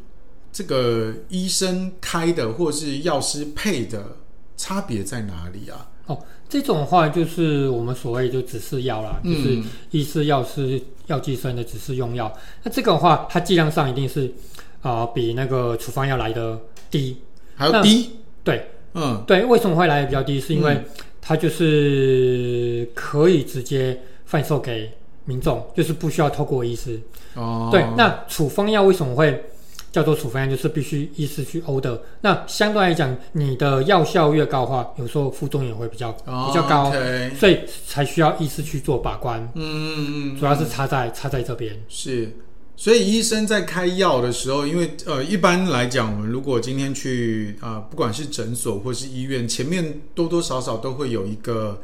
[0.52, 4.18] 这个医生开的或是药师配的
[4.55, 5.88] 差别在哪里啊？
[6.07, 6.19] 哦。
[6.49, 12.33] 这种的话就是我们所谓就指示药啦，嗯、就是医师、药师、药剂师的指示用药。
[12.62, 14.27] 那这个的话，它剂量上一定是
[14.81, 16.59] 啊、呃、比那个处方药来的
[16.90, 17.16] 低，
[17.57, 18.11] 还要低。
[18.45, 20.40] 对，嗯，对，为什么会来的比较低？
[20.40, 20.81] 是因为
[21.21, 24.88] 它就是可以直接贩售给
[25.25, 27.01] 民众，就是不需要透过医师。
[27.35, 29.45] 哦，对，那处方药为什么会？
[29.97, 31.99] 叫做处方药，就是必须医师去 order。
[32.21, 36.93] 那相对来讲，你的药效越高的话，有时候副作用也会比较、oh, 比较高.
[37.35, 39.40] 所以才需要医师去做把关。
[39.55, 41.75] 嗯嗯嗯，主要是差在差在这边。
[41.88, 42.31] 是，
[42.77, 51.81] 所以医生在开药的时候，因为呃，一般来讲，我们如果今天去啊、呃，不管是诊所或是医院，前面多多少少都会有一个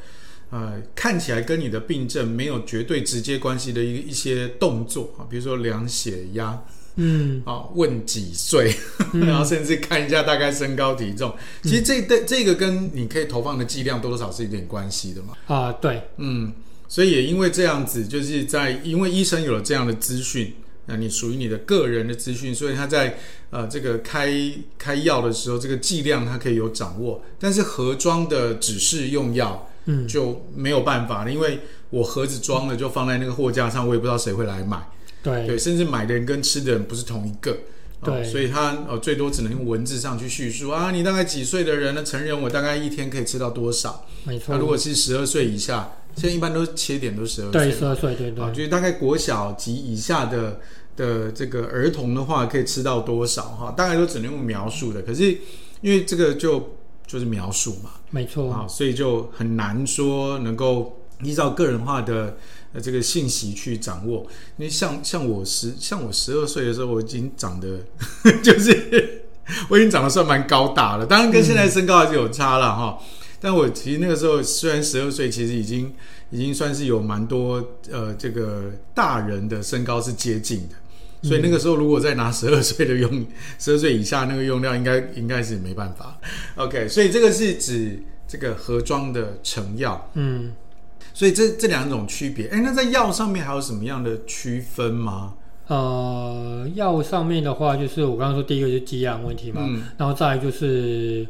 [0.51, 6.63] 呃，看起来跟你的病症没有绝对直接关系的一一些动作啊，比如说量血压。
[6.97, 8.75] 嗯，啊、哦，问几岁，
[9.15, 11.35] 嗯、 然后甚至看一下大概身高体重。
[11.63, 15.35] 嗯、其实这这这个跟你可以投放的剂量多多少少是有点关系的嘛。
[15.47, 16.53] 啊，对，嗯，
[16.89, 20.55] 所以也因为这样子，就是在因为医生有了这样的资讯，
[20.87, 23.19] 那你属于你的个人的资讯，所以他在
[23.49, 24.31] 呃这个开
[24.77, 27.23] 开药的时候，这个剂量他可以有掌握。
[27.39, 34.79] 但是盒装的指示用药，嗯，就没有办法了，因为我盒子装了就放在那个货架上，我也不知道谁会来买。
[35.23, 37.57] 对对，甚至买的人跟吃的人不是同一个。
[38.05, 42.03] 对、哦，所以他呃最多只能用文字上去叙述啊，你大概几岁的人呢？
[42.03, 44.05] 成人我大概一天可以吃到多少？
[44.25, 44.47] 没错。
[44.49, 47.53] 那如果是十二岁以下，现在一般都切点都十二岁。
[47.53, 48.45] 对，十二岁，对对。
[48.45, 50.59] 啊，就是大概国小及以下的
[50.97, 53.43] 的这个儿童的话，可以吃到多少？
[53.45, 55.01] 哈，大概都只能用描述的。
[55.03, 55.31] 可是
[55.81, 62.37] 因为这个就就是描述嘛，没错啊，所以就很难说能够依照个人化的。
[62.73, 67.81] 呃，这个信息去掌握，因为像像我十像我十二岁的时候，我已经长得
[68.43, 69.25] 就是
[69.69, 72.99] 我已经长得算蛮高大了，当然跟现在身高还是有差了哈。
[73.41, 75.93] 但我其实那个时候虽然十二岁，其实已经
[76.31, 83.27] 已经算是有蛮多呃这个大人的身高是接近的，所以那个时候如果再拿十二岁的用
[83.59, 86.19] 十二岁以下那个用料，应该应该是没办法。
[86.55, 90.55] OK，所以这个是指这个盒装的成药，嗯。
[91.15, 95.35] 所以这这两种区别，哎，那在药上面还有什么样的区分吗？
[95.69, 101.27] 呃，药上面的话，就是我刚刚说第一个就是剂量问题嘛，嗯、然后再来就是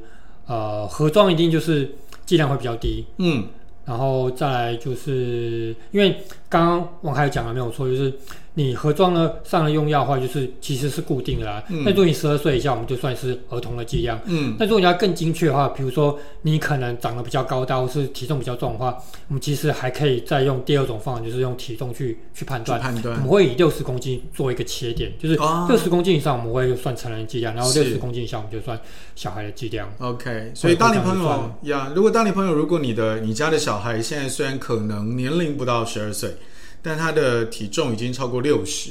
[0.46, 3.46] 呃，盒装一定就是剂量会比较低，嗯，
[3.84, 6.18] 然后再来就是因为
[6.48, 8.12] 刚刚王凯讲了没有错，就是。
[8.54, 11.62] 你盒装呢上了用药的话，就是其实是固定的啦。
[11.68, 14.20] 那、嗯、如果你十二岁以下，我们就算是儿童的剂量。
[14.26, 14.54] 嗯。
[14.58, 18.94] 那如果你要更精确的话，比如说你可能长得比较高大，或是体重比较重的话，
[19.28, 22.78] 我们其实还可以再用第二种方法，就是用体重去去判断。
[22.78, 23.16] 判断。
[23.16, 25.34] 我们会以六十公斤做一个切点，就是
[25.66, 28.78] 六十公斤以上我们会算成人剂量，然后六十公斤以下我们就算
[29.14, 29.88] 小孩的剂量。
[29.98, 30.52] OK。
[30.54, 36.36] 所以当你朋友呀，如果当你朋友，如果你的你家的小孩现在虽然可能年龄不到十二岁。
[36.82, 38.90] 但他的体重已经超过六十，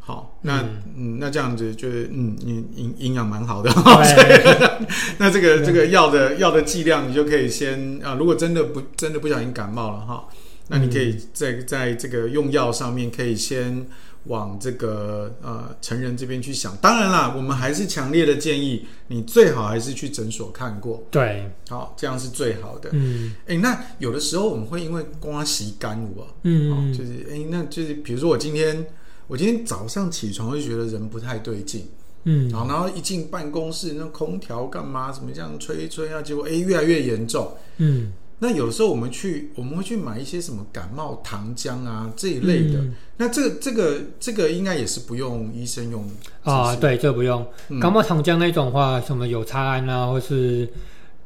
[0.00, 4.86] 好，那嗯，嗯，那这样子就是嗯，营营营养蛮好的，对。
[5.18, 10.28] 那这个这个药的药的剂量，你就可以先啊，如果真的不真的不小心感冒了哈，
[10.68, 13.86] 那你可以在在这个用药上面可以先。
[14.24, 21.02] 往这个呃成人这边去想，当然啦，我们还是强烈的建议你最好还是去诊所看过。
[21.10, 22.90] 对，好，这样是最好的。
[22.92, 28.86] 嗯，哎，那有的时候我们会因为刮洗干物啊，嗯，就是哎，那就是比如说我今天
[29.26, 31.88] 我今天早上起床就觉得人不太对劲，
[32.24, 38.12] 嗯，然后然后一进办公室那空调干嘛，怎么这样吹一吹啊，结果哎越来越严重，嗯。
[38.42, 42.80] 那有时候我们去，我们会去买一些什么感冒糖浆啊这一类的。
[42.80, 46.04] 嗯、那这个这个这个应该也是不用医生用
[46.42, 46.74] 啊？
[46.74, 47.46] 对，这不用。
[47.68, 50.68] 嗯、感冒糖浆那种话，什么有擦安啊，或是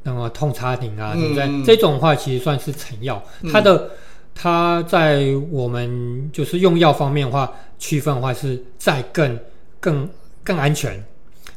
[0.03, 1.45] 那么痛擦停啊，对不对？
[1.45, 3.19] 嗯、这种话其实算是成药。
[3.41, 3.89] 嗯、它的
[4.35, 9.39] 它在我们就是用药方面的话，区分的话是再更
[9.79, 10.07] 更
[10.43, 11.03] 更安全，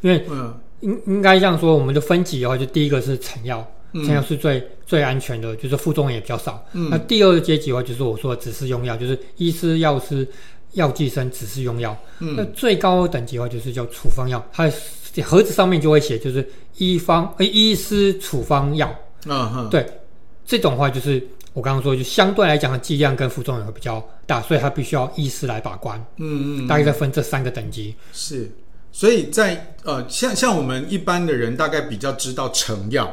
[0.00, 0.24] 因为
[0.80, 3.62] 应应该这样说，我们的分级的话，就第一个是成药。
[3.92, 6.64] 成药是最最安全的，就是副作用也比较少。
[6.72, 10.26] 嗯、那第二个阶级的话，就是我说的指示用药，就是医师、药师、
[10.72, 11.96] 药剂生指示用药。
[12.20, 14.70] 嗯、那最高等级的话，就是叫处方药，它
[15.24, 18.94] 盒子上面就会写，就是医方呃，医师处方药。
[19.26, 19.84] 嗯哼，对，
[20.46, 21.22] 这种话就是
[21.52, 25.98] 我刚刚说，就相对来讲的剂量跟副作用会比较大，所以它必须要医师来把关。
[26.18, 27.94] 嗯嗯，大概在分这三个等级。
[28.12, 28.50] 是，
[28.92, 33.12] 所以在呃，像像我们一般的人，大概比较知道成药。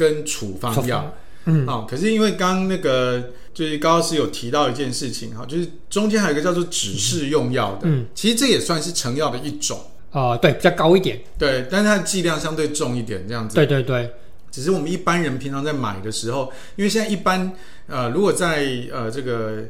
[0.00, 9.78] 跟处方药，嗯，好、哦，可是因为刚刚那个就是高老师有提到一件事情哈，就是中间还有一个叫做指示用药的，嗯，其实这也算是成药的一种。
[10.10, 14.10] 啊、呃，对，比较高一点，对，但是它的剂量相对重一点，这样子，对对对，
[14.50, 17.52] 只是我们一般人平常在买的时候，因为现在一般
[17.86, 19.64] 呃，如果在呃这个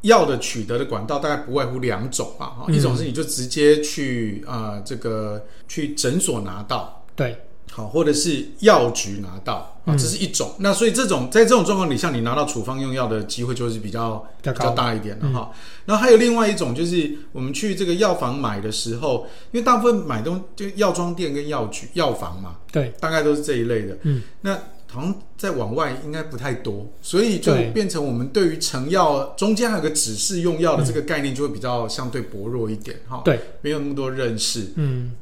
[0.00, 7.36] 药的取得的管道，大概不外乎两种吧，哈、嗯，一种是你就直接去啊、呃、这个去诊所拿到，对。
[7.70, 10.50] 好，或者是药局拿到啊，这是一种。
[10.58, 15.52] 嗯、那所以这种在这种状况底下你拿到处方用药的机会就是比较比较大一点的哈。
[15.84, 23.96] 然后还有另外一种，就是我们去这个药房买的时候，因为大部分买东就药妆店跟药局、药房嘛，对，大概都是这一类的。
[24.02, 24.58] 嗯，那
[24.90, 33.22] 好像在往外应该不太多，所以就变成我们对于成药中间还有个指示用药的这个概念就会比较相对薄弱一点哈。
[33.24, 34.72] 对，没有那么多认识。
[34.76, 35.12] 嗯。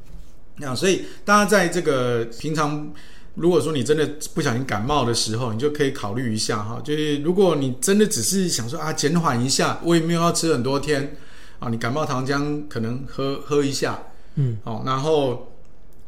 [0.59, 2.91] 那所以大家在这个平常，
[3.35, 11.15] 如果说你真的不小心感冒的时候，你就可以考虑一下哈，就是如果你真的只是想说啊减缓一下，我也没有要吃很多天
[11.59, 13.99] 啊，你感冒糖浆可能喝喝一下，
[14.33, 15.53] 嗯，哦，然后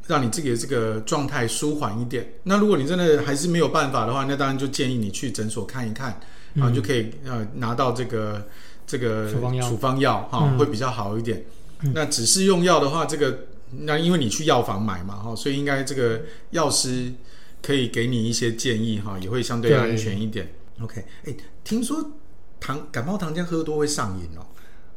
[0.08, 2.34] 让你自己的这个状态舒缓一点。
[2.42, 6.20] 那如果你真的还是没有办法的话，那当然就建议你去诊所看一看，
[6.56, 8.48] 然后就可以呃拿到这个
[8.88, 11.46] 这个处方药，处方药哈会比较好一点。
[11.94, 13.46] 那只是用药的话，这个。
[13.72, 17.14] 那因为你去药房买嘛，哈，所以应该这个药师
[17.62, 20.52] 可以给你一些建议，哈，也会相对安全一点。
[20.82, 22.12] OK，哎，听说
[22.60, 24.46] 糖感冒糖浆喝多会上瘾哦。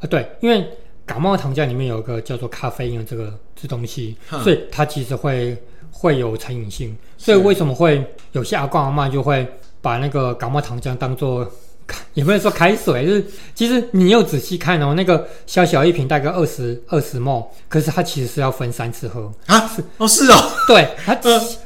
[0.00, 0.68] 啊，对，因为
[1.04, 5.56] 感冒糖浆里面有一个叫做咖啡因的这个这东西，所以它其实会
[5.90, 6.96] 会有成瘾性。
[7.18, 9.46] 所以为什么会有些阿公阿妈就会
[9.80, 11.50] 把那个感冒糖浆当做？
[12.14, 13.24] 也不能说开水，就是
[13.54, 19.68] 其实你又仔细看哦，那个小小一瓶大概二十二十 ml，可是它其实是要分三次喝啊。
[19.68, 21.14] 是哦，是哦，对，它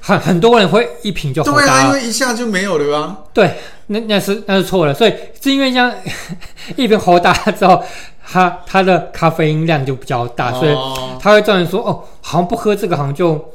[0.01, 3.19] 很很多人会一瓶就喝大，因为一下就没有了吧？
[3.33, 3.57] 对，
[3.89, 5.93] 那那是那是错了，所以是因为这样
[6.77, 7.83] 一瓶喝大之后，
[8.25, 10.75] 它它的咖啡因量就比较大，所以
[11.21, 13.53] 他会这样说哦，好像不喝这个好像就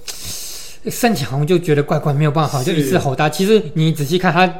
[0.89, 3.29] 身体好像就觉得怪怪，没有办法，就一次吼大。
[3.29, 4.53] 其实你仔细看它，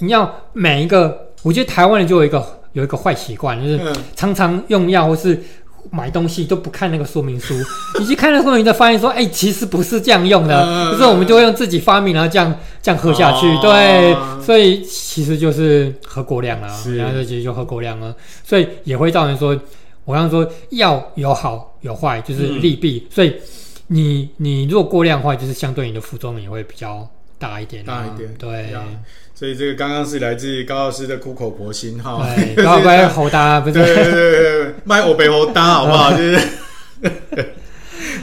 [0.00, 1.29] 你要每一个。
[1.42, 3.80] 我觉得台湾人就有一个有一个坏习惯，就是
[4.14, 5.42] 常常用药或是
[5.90, 7.54] 买东西都不看那个说明书。
[7.98, 10.92] 你去看那个说明，就发现说，哎、欸，其实不是这样用的。
[10.92, 13.46] 就是我们就会用自己发明，然后这样这样喝下去。
[13.60, 18.14] 对，所以其实就是喝过量了，然后就其实就喝过量了，
[18.44, 19.58] 所以也会造成说，
[20.04, 23.08] 我刚刚说药有好有坏，就是利弊。
[23.10, 23.34] 所以
[23.86, 27.08] 你你如果过量的话，就是相对你的副作用也会比较
[27.40, 27.84] 大一点。
[27.84, 28.72] 大一点，对。
[29.34, 32.22] 所以这个刚刚是来自高老师的苦口婆心哈，
[32.62, 33.72] 高老师好大，不是？
[33.72, 36.12] 对对对，卖欧北好大，好不好？
[36.12, 36.38] 就是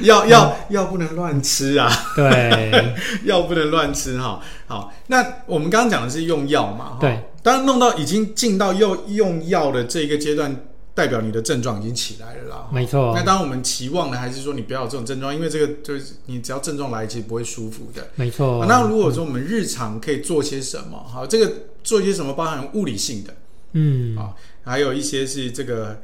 [0.01, 2.93] 药药药不能乱吃啊，对，
[3.25, 4.39] 药不能乱吃哈。
[4.67, 10.55] 好，那我们刚刚讲的是用药嘛，对，当弄到已经进到用用药的这个阶段。
[10.97, 13.13] 代表你的症状已经起来了啦，没错。
[13.15, 18.65] 那当然我们期望的还是说你不要有这种症状，因为这个就是你只要症状来，其实不会舒服的，没错。
[18.65, 23.35] 那如果说我们日常可以做些什么，哈，这个做一些什么，包含物理性的，
[23.73, 24.33] 嗯，啊，
[24.63, 26.01] 还有一些是这个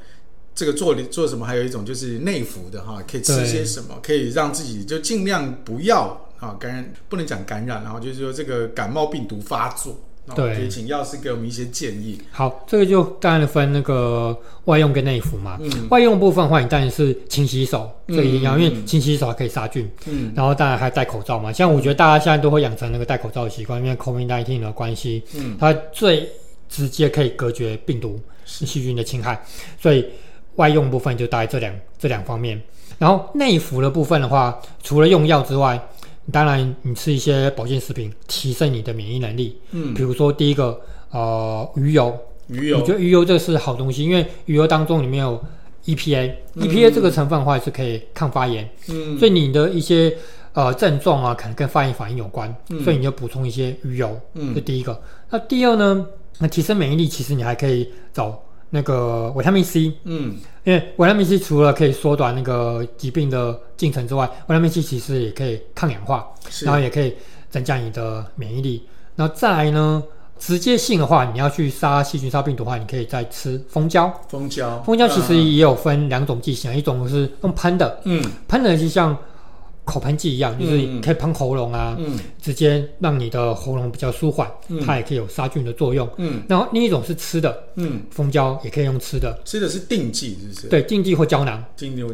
[0.53, 9.99] 这个做做什么，还有一种就是内服的哈，可以吃些什么，可以让自己就尽量不要啊感染，不能讲感染，然后就是说这个感冒病毒发作。
[10.33, 12.17] 对，可以请药师给我们一些建议。
[12.31, 15.57] 好，这个就当然分那个外用跟内服嘛。
[15.61, 19.89] 嗯，外用部分的话，你当然是勤洗手，这个一定要，因为勤洗手还可以杀菌。
[20.05, 21.51] 嗯，然后当然还戴口罩嘛。
[21.51, 26.29] 像我觉得大家现在都会养成那个戴口罩的习惯，因为 COVID-19 的关系，嗯，它最
[26.69, 29.43] 直接可以隔绝病毒、细菌的侵害。
[29.77, 30.05] 所以
[30.55, 32.61] 外用部分就大概这两这两方面。
[32.97, 35.77] 然后内服的部分的话，除了用药之外，
[36.31, 39.57] 当然，你吃一些保健食品，提升你的免疫能力。
[39.71, 40.79] 嗯，比如说第一个，
[41.11, 42.17] 呃，鱼油。
[42.47, 45.41] 鱼油，我觉得鱼油这是好东西，因为鱼油当中里面有
[45.85, 48.69] EPA，EPA、嗯、EPA 这个成分的话是可以抗发炎。
[48.89, 50.15] 嗯，所以你的一些
[50.53, 52.53] 呃症状啊，可能跟发炎反应有关。
[52.69, 54.19] 嗯，所以你就补充一些鱼油。
[54.33, 55.01] 嗯，这第一个。
[55.29, 56.05] 那第二呢？
[56.39, 58.41] 那提升免疫力，其实你还可以找。
[58.75, 66.27] 那个维他命 C，嗯，因为维他命 C 除了可以缩短那个疾病的进程之外，维他命 C 其实也可以抗氧化，
[66.63, 67.13] 然后也可以
[67.51, 68.81] 增加你的免疫力。
[69.15, 70.01] 然后再来呢，
[70.39, 74.11] 直接性的话，你要去杀细菌、杀病毒的话，你可以再吃蜂胶。
[74.27, 79.15] 蜂胶，蜂胶其实也有分两种剂型，嗯、一种是用喷的，嗯，喷的就像。
[79.85, 86.41] 口喷剂一样，就是可以喷喉咙啊，嗯，直接让你的喉咙比较舒缓，嗯，它也可以有杀菌的作用，嗯。
[86.47, 90.67] 然后另一种是吃的，嗯，蜂胶也可以用吃的，吃的是定剂，是不是？
[90.67, 91.63] 对，定剂或胶囊，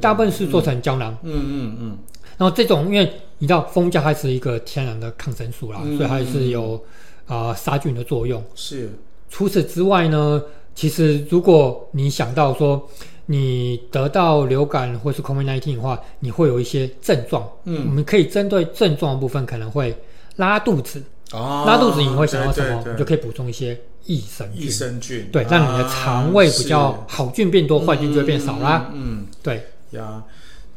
[0.02, 1.98] 大部分是做成胶囊，嗯嗯嗯。
[2.38, 6.84] 然后这种，因为你知道蜂胶它是一个天然的抗生素啦，所以还是有
[7.28, 8.44] 啊杀菌的作用。
[8.56, 8.92] 是。
[9.30, 10.42] 除此之外呢，
[10.74, 12.90] 其实如果你想到说。
[13.32, 17.48] 你得到流感或是 COVID-19 的话，你会有一些症状。
[17.66, 19.96] 嗯，我们可以针对症状的部分，可能会
[20.38, 21.00] 拉肚子。
[21.32, 22.84] 哦，拉肚子你会想到什么？
[22.92, 24.64] 你就可以补充一些益生菌。
[24.64, 28.90] 益生菌，对，让你的肠胃比较好菌变多，坏菌就会变少啦。
[28.96, 29.62] 嗯，对
[29.92, 30.24] 呀，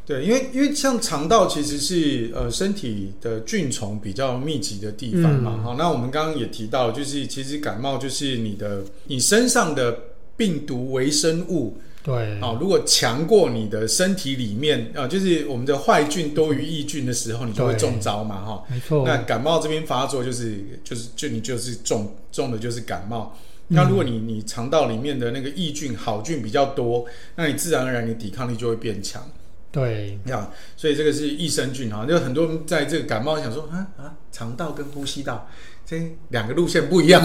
[0.04, 5.58] 对，因为因为像肠道其实是呃身体的菌虫比较密集的地方嘛。
[5.64, 9.96] 好，那我们刚刚也提到，就是其实感冒就是你的你身上的
[10.36, 11.78] 病毒微生物。
[12.02, 18.64] 对啊，如果强过你的身体里面啊，就是我们的坏菌多于益菌的时候，你就会中招嘛，哈。
[18.68, 19.06] 没错。
[19.06, 23.36] 那感冒这边发作就是就是就你就是中中的就是感冒。
[23.68, 29.22] 那如果你你肠道里面的那个益菌好菌比较多，那你自然而然你抵抗力就会变强。
[29.70, 35.48] 对，呀，所以这个是益生菌哈，就很多人在这个感冒想说啊啊，肠道跟呼吸道。
[35.84, 37.22] 这两个路线不一样，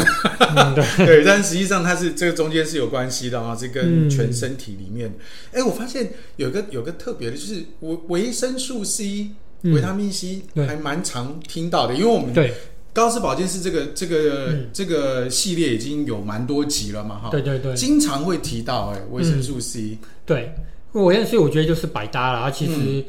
[0.55, 5.10] 嗯、对， 对，但实际上它是这个中间是有关系的啊，这跟全身体里面，
[5.51, 9.30] 哎、嗯，我发现有个有个特别的，就是维维生素 C、
[9.62, 12.53] 嗯、维他命 C 还蛮常听到的，因为我们对。
[12.93, 20.55] 高老师保健室这个这个、嗯、这个系列已经有蛮多集了嘛，哈，对对对，经常会提到哎维生素 C，、嗯、对，
[20.93, 23.05] 维生素 C 我觉得就是百搭了，其实。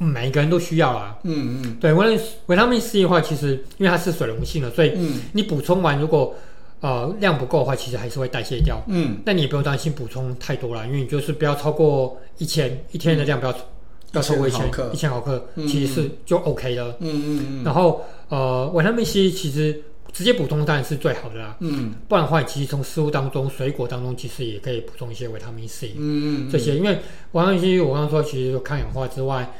[0.00, 4.92] 嗯每一个人都需要啊，嗯嗯，对，维维他命 C 的话，其实因为它是水溶性的，所以
[5.32, 6.34] 你补充完，如果
[6.80, 8.82] 呃量不够的话，其实还是会代谢掉。
[8.88, 13.56] 嗯，那你也不用担心补充太多了，因为你就是不要超过一千，一天的量不要、嗯、
[14.12, 16.96] 不要超过一千一千毫克，其实是就 OK 了。
[17.00, 17.64] 嗯嗯嗯。
[17.64, 19.82] 然后呃，维他命 C 其实
[20.12, 21.56] 直接补充当然是最好的啦。
[21.60, 21.92] 嗯。
[22.08, 25.88] 不然的话，其实从食物当中、水果当中，其实也可以补充一些维他命 C。
[25.96, 26.50] 嗯嗯。
[26.50, 26.98] 这些，因为
[27.32, 29.52] 维他命 C 我刚刚说，其实抗氧化之外，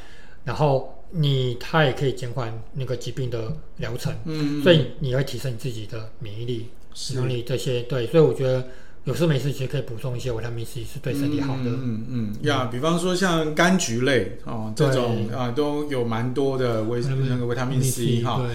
[0.43, 0.97] 然后。
[1.13, 6.67] 你它也可以减缓那个疾病的疗程，嗯，所以你会提升你自己的免疫力、
[7.15, 8.65] 能力这些，对，所以我觉得
[9.03, 18.49] 有时候没事其实可以补充一些维他命 C 是对身体好的，嗯嗯呀，比方说像柑橘类哦这种啊都有蛮多的维那个维他命 C 哈，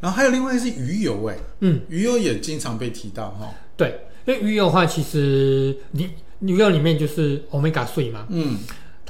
[0.00, 8.58] 然后还有另外是鱼油哎，嗯，鱼油也经常被提到哈，对，因为鱼油的话其实你鱼油里面就是 Omega 3嘛，嗯。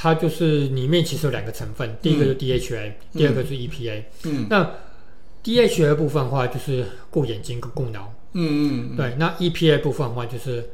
[0.03, 4.03] 它就是里面其实有两个成分，第一个是 DHA，、嗯、第二个是 EPA。
[4.25, 4.69] 嗯，那
[5.45, 8.13] DHA 部分的话就是顾眼睛跟顾脑。
[8.33, 9.15] 嗯嗯，对。
[9.17, 10.69] 那 EPA 部分的话就是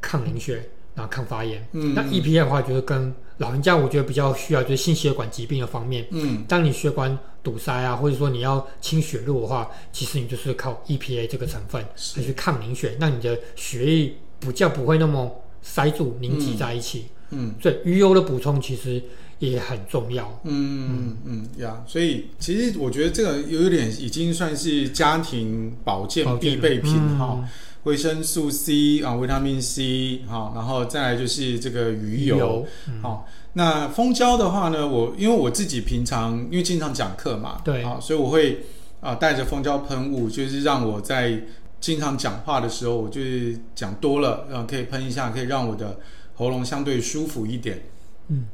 [0.00, 1.68] 抗凝血，然后抗发炎。
[1.72, 6.06] 嗯，那 EPA 的话就是跟老人家我觉得比较需要就是心血管疾病的方面。
[6.12, 11.84] 嗯，当你血管堵塞啊，或者说你要清血路的话，其实你就是靠 EPA 这个成分
[12.16, 17.00] 来去抗凝血，让你的血液比较不会那么塞住凝集在一起。
[17.00, 19.02] 嗯嗯，所以鱼油的补充其实
[19.38, 20.26] 也很重要。
[20.44, 27.38] 嗯嗯嗯呀，所以其实我觉得这个有点已经算是家庭保健必备品哈。
[27.84, 32.66] 维、嗯、生素 C 啊，维他命 C 哈，然后再来就是这个鱼油。
[33.02, 38.64] 好，那蜂胶的话呢，我因为我自己平常因为经常讲课嘛，对啊，所以我会
[39.00, 41.40] 啊带着蜂胶喷雾，就是让我在
[41.80, 45.98] 经常讲话的时候，我就是讲多了，然后可以喷一下，可以让我的。
[46.36, 47.82] 喉咙相对舒服一点。
[48.28, 48.44] 嗯，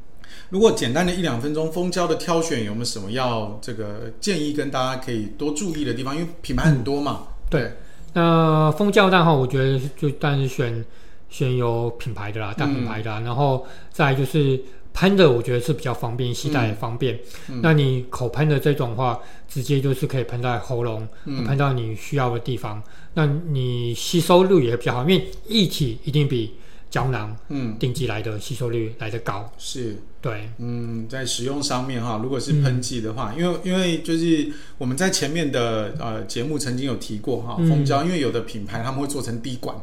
[0.50, 6.14] 如果简单的一两分钟，蜂胶的挑选有没有什么要这个建议跟大家可以多注意的地方？
[6.14, 7.26] 因为品牌很多嘛。
[7.28, 7.72] 嗯、对，
[8.12, 10.84] 那蜂胶的话，我觉得就当然是选
[11.28, 14.60] 选有品牌的啦，大品牌的，嗯、然后再来就是
[14.92, 17.18] 喷的，我觉得是比较方便，携带也方便。
[17.48, 19.18] 嗯、那你口喷的这种话，
[19.48, 22.82] 直接就是可以喷在喉咙，嗯、喷到你需要的地方，
[23.14, 26.54] 那你吸收率也比较好，因为液体一定比。
[26.92, 29.96] 胶囊，嗯，定剂来的吸收率来得高，是。
[30.20, 39.74] 对，嗯，在使用上面哈，如果是喷剂的话，嗯、因为因为就是我们在前面的呃节目曾经有提过哈，蜂胶，嗯、因为有的品牌他们会做成滴管。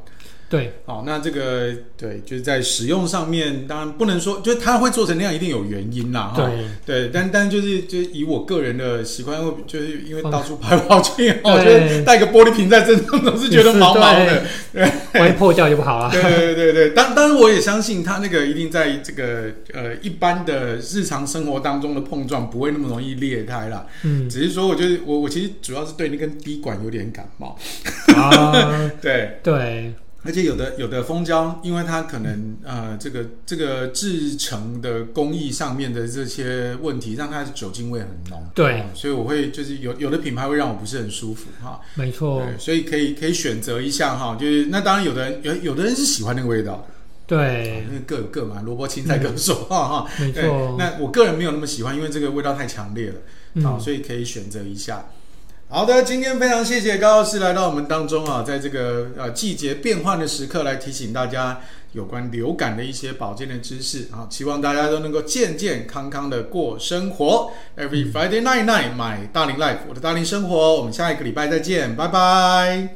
[0.50, 6.52] 对，好，那这个对，就是在使用上面，当然不能说，就是它会做成那样，一定有原因啦，哈。
[6.86, 14.44] 对，对，但但就是就是以我个人的习惯，就是因为到处跑来跑去， 我觉得带个玻璃瓶在身上总是觉得毛毛的，
[14.74, 14.92] 对，
[15.22, 16.10] 万一破掉就不好了。
[16.12, 23.86] 对对对对，当当然我也相信它那个一定在这个呃一般的日常生活当中的碰撞不会那么容易裂开啦。
[24.04, 27.56] 嗯，只是说我觉得我我其实主要是对那根滴管有点感冒。
[28.16, 29.94] 啊，对 对。
[30.22, 38.46] 而且有的有的蜂胶，因为它可能呃这个这个制成的工艺上面的这些问题，让它的酒精味很浓。
[38.54, 41.80] 对、嗯，所以我会就是有有的品牌会让我不是很舒服哈。
[41.96, 46.86] 没错，所以可以可以选择一下哈，就是那当然有的人有有的人是喜欢那个味道的。
[47.26, 50.12] 对，因为各有各嘛，萝卜青菜各说哈哈。
[50.20, 53.16] 没错，那我个人没有那么喜欢，因为这个味道太强烈了
[53.64, 55.06] 啊，嗯、所以可以选择一下。
[55.72, 61.62] 好的，今天非常谢谢高老师来到我们当中啊，在这个呃季节变换的时刻来提醒大家
[61.92, 67.52] 有关流感的一些保健的知识啊，希望大家都能够健健康康的过生活。
[67.78, 72.96] Every Friday night night，买大龄 life，我的大龄生活，我们下一个礼拜再见，拜拜。